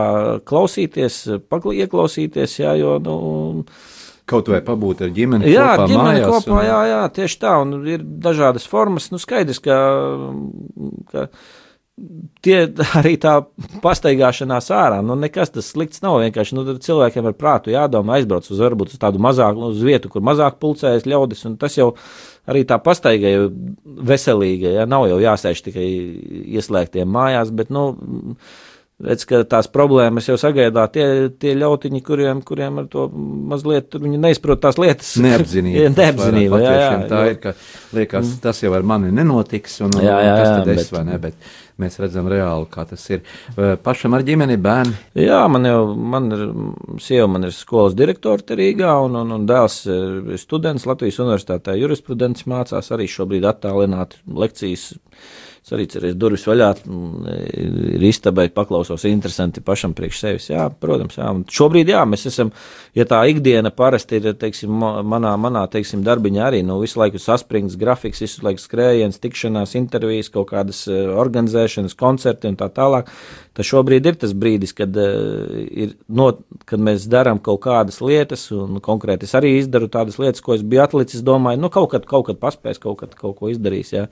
[0.48, 2.74] klausīties, ieklausīties, ja?
[2.78, 3.18] jo, nu,
[4.26, 6.32] Kaut vai pabūt ar ģimeni jā, kopā, ģimeni mājās.
[6.32, 6.64] Kopā, un...
[6.66, 9.06] Jā, jā, tieši tā, un ir dažādas formas.
[9.12, 9.76] Nu, skaidrs, ka,
[11.12, 11.28] ka
[12.42, 12.56] tie
[12.98, 13.36] arī tā
[13.84, 16.18] pastaigāšanās ārā, nu, nekas tas slikts nav.
[16.24, 20.24] Vienkārši nu, cilvēkiem ar prātu jādomā, aizbrauc uz varbūt uz tādu mazāku, uz vietu, kur
[20.26, 21.92] mazāk pulcējas ļaudis, un tas jau
[22.50, 23.48] arī tā pastaiga ir
[23.84, 24.78] veselīga.
[24.80, 24.86] Ja?
[24.90, 25.88] Nav jau jāsēž tikai
[26.56, 27.88] ieslēgtiem mājās, bet, nu,
[29.02, 31.06] redz, ka tās problēmas jau sagaidā tie,
[31.42, 33.06] tie ļautiņi, kuriem, kuriem ar to
[33.52, 35.14] mazliet, viņi neizprot tās lietas.
[35.26, 35.90] Neapzinība.
[35.98, 36.90] Neapzinība, jā, jā.
[37.10, 37.54] Tā ir, ka
[37.96, 38.42] liekas, mm.
[38.46, 41.22] tas jau ar mani nenotiks, un, jā, jā, kas tad jā, es bet, vai ne,
[41.28, 43.22] bet mēs redzam reāli, kā tas ir.
[43.84, 44.94] Pašam ar ģimeni bērni?
[45.26, 46.44] Jā, man jau, man ir,
[47.02, 51.76] sieva man ir skolas direktora te Rīgā, un, un, un dēls ir students Latvijas universitātē
[51.80, 54.92] jurisprudenci mācās arī šobrīd attālināt lekcijas
[55.66, 56.68] Es arī cerēju, durvis vaļā,
[57.58, 60.48] ir istabai, paklausos, interesanti pašam priekš sevis.
[60.52, 61.26] Jā, protams, jā.
[61.34, 62.52] Un šobrīd, jā, mēs esam,
[62.94, 64.70] ja tā ikdiena parasti ir, teiksim,
[65.10, 70.30] manā, manā, teiksim, darbiņā arī, nu, visu laiku saspringts grafiks, visu laiku skrējiens, tikšanās, intervijas,
[70.30, 73.10] kaut kādas organizēšanas uzturēšanas, koncerti un tā tālāk.
[73.56, 78.50] Tad šobrīd ir tas brīdis, kad, uh, ir not, kad mēs darām kaut kādas lietas,
[78.52, 81.24] un konkrēti es arī izdaru tādas lietas, ko es biju atlicis.
[81.24, 83.94] Domāju, nu, kaut kad, kaut kad paspēs, kaut kad kaut ko izdarīs.
[83.94, 84.06] Jā.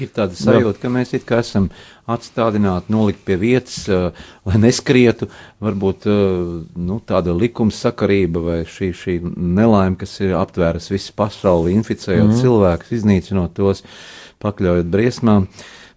[0.00, 1.68] Ir tāda sajūta, ka mēs it kā esam
[2.10, 3.84] atstādināti, nolikt pie vietas,
[4.46, 5.28] lai neskrietu.
[5.62, 12.38] Varbūt nu, tāda likumsakarība vai šī, šī nelaime, kas ir aptvērusi visu pasauli, inficējot mm.
[12.42, 13.82] cilvēkus, iznīcinot tos,
[14.44, 15.50] pakļaujot briesmām.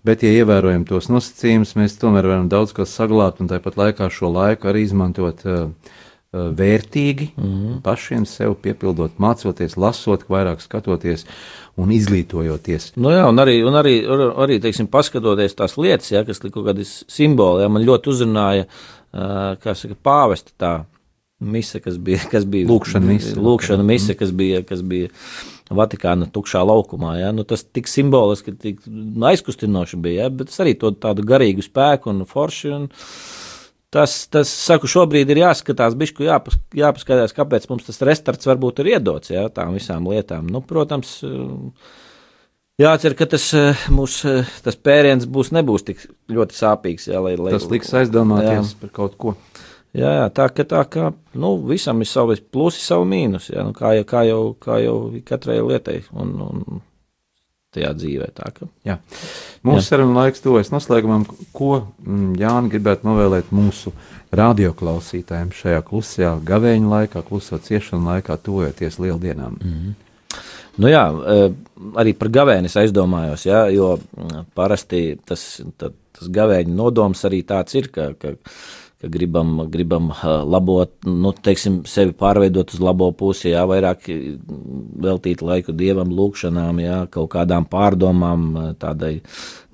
[0.08, 4.30] Bet, ja ievērojam tos nosacījumus, mēs tomēr varam daudz ko saglabāt un tāpat laikā šo
[4.32, 5.66] laiku arī izmantot uh,
[6.32, 7.82] vērtīgi, mm -hmm.
[7.82, 11.26] pašiem sev piepildot, mācoties, lasot, vairāk skatoties
[11.80, 12.92] un izglītojoties.
[13.00, 13.96] Nu jā, un arī, un arī,
[14.44, 18.68] arī teiksim, paskatoties tās lietas, ja, kas ir kaut kādi simboli, ja, man ļoti uzrunāja,
[18.68, 20.74] uh, saka, pāvesta tā
[21.40, 25.12] mise, kas bija, kas bija lūkšana mise, lūkšana mise kas bija, kas bija
[25.70, 27.14] Vatikāna tukšā laukumā.
[27.20, 27.30] Ja?
[27.36, 28.82] Nu, tas tik simboliski, tik
[29.30, 30.34] aizkustinoši bija, ja?
[30.34, 32.72] bet tas arī to tādu garīgu spēku un forši.
[32.74, 32.88] Un
[33.94, 38.94] tas, tas, saku, šobrīd ir jāskatās, bišku jāpas, jāpaskatās, kāpēc mums tas restarts varbūt ir
[38.96, 39.48] iedots ja?
[39.54, 40.50] tām visām lietām.
[40.52, 41.20] Nu, protams,
[42.80, 43.50] Jācer, ka tas
[43.92, 47.10] mūsu tas pēriens būs, nebūs tik ļoti sāpīgs.
[47.12, 48.78] Jā, lai, lai, tas liks aizdomāties jā.
[48.80, 49.34] par kaut ko.
[49.92, 53.52] Jā, jā, tā ka tā kā nu, visam ir savi plusi, savi mīnusi.
[53.52, 54.96] Jā, nu, kā, jau, kā, jau, kā jau
[55.28, 56.82] katrai lietai un, un
[57.76, 58.30] tajā dzīvē.
[58.38, 58.98] Tā, ka, jā.
[59.66, 63.94] Mūsu saruna laiks tuvojas noslēgumam, ko mm, Jānis gribētu novēlēt mūsu
[64.36, 69.58] radioklausītājiem šajā klusajā gavēņa laikā, kluso ciešanu laikā, tuvojoties lieldienām.
[69.62, 69.98] Mm -hmm.
[70.80, 71.50] Nu jā, e,
[72.00, 77.90] arī par gavēni aizdomājos, jā, jo mm, parasti tas, tas gavēņa nodoms arī tāds ir,
[77.92, 78.36] ka, ka
[79.00, 84.10] ka gribam, gribam labot, nu, teiksim, sevi pārveidot uz labo pusi, jā, vairāk
[85.06, 88.50] veltīt laiku dievam, lūgšanām, jā, kaut kādām pārdomām,
[88.82, 89.14] tādai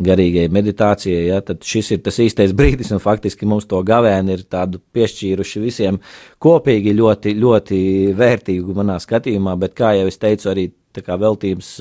[0.05, 4.45] garīgai meditācijai, jā, tad šis ir tas īstais brīdis, un faktiski mums to gavēni ir
[4.45, 5.97] tādu piešķīruši visiem
[6.37, 7.79] kopīgi ļoti, ļoti
[8.21, 10.69] vērtīgu manā skatījumā, bet kā jau es teicu, arī
[11.03, 11.71] veltījums,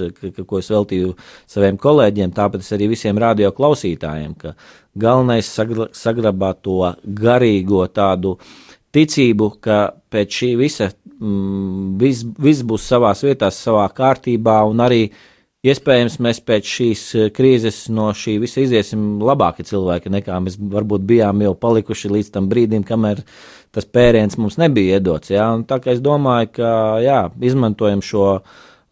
[0.46, 1.14] ko es veltīju
[1.46, 4.54] saviem kolēģiem, tāpēc arī visiem radio klausītājiem, ka
[4.94, 5.50] galvenais
[5.92, 8.38] saglabāt to garīgo tādu
[8.94, 9.78] ticību, ka
[10.10, 15.02] pēc šī visa mm, viss vis būs savā vietā, savā kārtībā, un arī
[15.64, 17.04] iespējams mēs pēc šīs
[17.34, 22.50] krīzes no šī visa iziesim labāki cilvēki nekā mēs varbūt bijām jau palikuši līdz tam
[22.50, 23.24] brīdim, kamēr
[23.74, 25.32] tas pēriens mums nebija iedots.
[25.32, 25.48] Ja?
[25.66, 26.70] Tā kā es domāju, ka
[27.02, 28.28] jā, izmantojam šo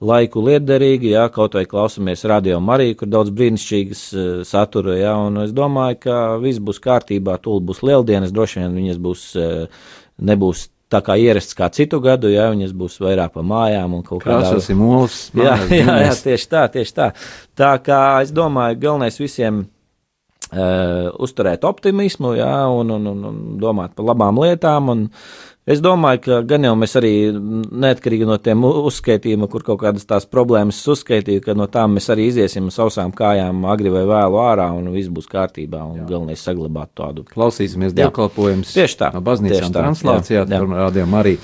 [0.03, 5.43] laiku liederīgi, jā, kaut vai klausamies radio Mariju, kur daudz brīnišķīgas uh, satura, jā, un
[5.45, 9.93] es domāju, ka viss būs kārtībā, tūlīt būs lieldienas, droši vien viņas būs, uh,
[10.23, 14.25] nebūs tā kā ierasts kā citu gadu, ja viņas būs vairāk pa mājām un kaut
[14.25, 14.43] kādā.
[14.43, 15.23] Krāsosim olas.
[15.39, 17.13] Jā, jā, jā, tieši tā, tieši tā.
[17.57, 23.97] Tā kā es domāju, galvenais visiem uh, uzturēt optimismu, jā, un, un, un, un domāt
[23.97, 28.65] par labām lietām, un uh, Es domāju, ka gan jau mēs arī neatkarīgi no tiem
[28.67, 33.63] uzskaitījuma, kur kaut kādas tās problēmas uzskaitīja, ka no tām mēs arī iziesim sausām kājām
[33.71, 36.07] agri vai vēlu ārā un viss būs kārtībā un jā.
[36.09, 37.23] galvenais saglabāt tādu.
[37.31, 39.13] Klausīsimies dievkalpojumus tieši tā.
[39.15, 40.67] No baznīcām translācijā, jā, jā.
[40.83, 41.37] rādījām arī.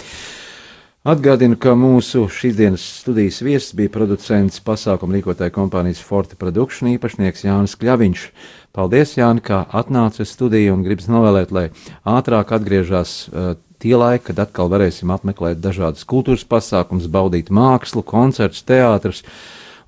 [1.08, 7.78] Atgādinu, ka mūsu šīsdienas studijas viesis bija producents pasākumu rīkotāja kompānijas Forte Production īpašnieks Jānis
[7.78, 8.26] Kļaviņš.
[8.74, 11.68] Paldies, Jāni, kā atnācis studiju un gribas novēlēt, lai
[12.02, 18.64] ātrāk atgriežas uh, tie laiki, kad atkal varēsim apmeklēt dažādas kultūras pasākumus, baudīt mākslu, koncertus,
[18.66, 19.24] teātrus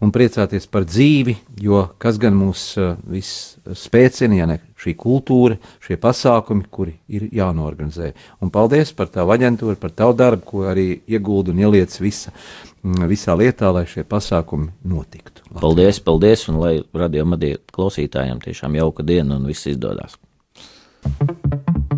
[0.00, 5.58] un priecāties par dzīvi, jo kas gan mūs uh, viss spēcina, ja ne šī kultūra,
[5.84, 8.14] šie pasākumi, kuri ir jānorganizē.
[8.40, 12.32] Un paldies par tavu aģentūru, par tavu darbu, ko arī ieguldu un ieliec visa,
[12.82, 15.44] visā lietā, lai šie pasākumi notiktu.
[15.50, 15.60] Latvijā.
[15.60, 20.16] Paldies, paldies, un lai radio madie klausītājiem tiešām jauka diena un viss izdodas.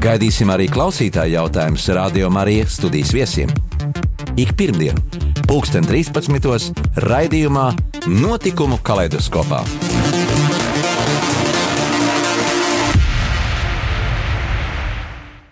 [0.00, 3.50] Gaidīsim arī klausītāju jautājumus Radio Marija studijas viesiem.
[4.40, 5.02] Ik pirmdienu,
[5.44, 6.72] pulksten 13.
[7.04, 7.66] raidījumā
[8.08, 9.60] Notikumu kaleidoskopā.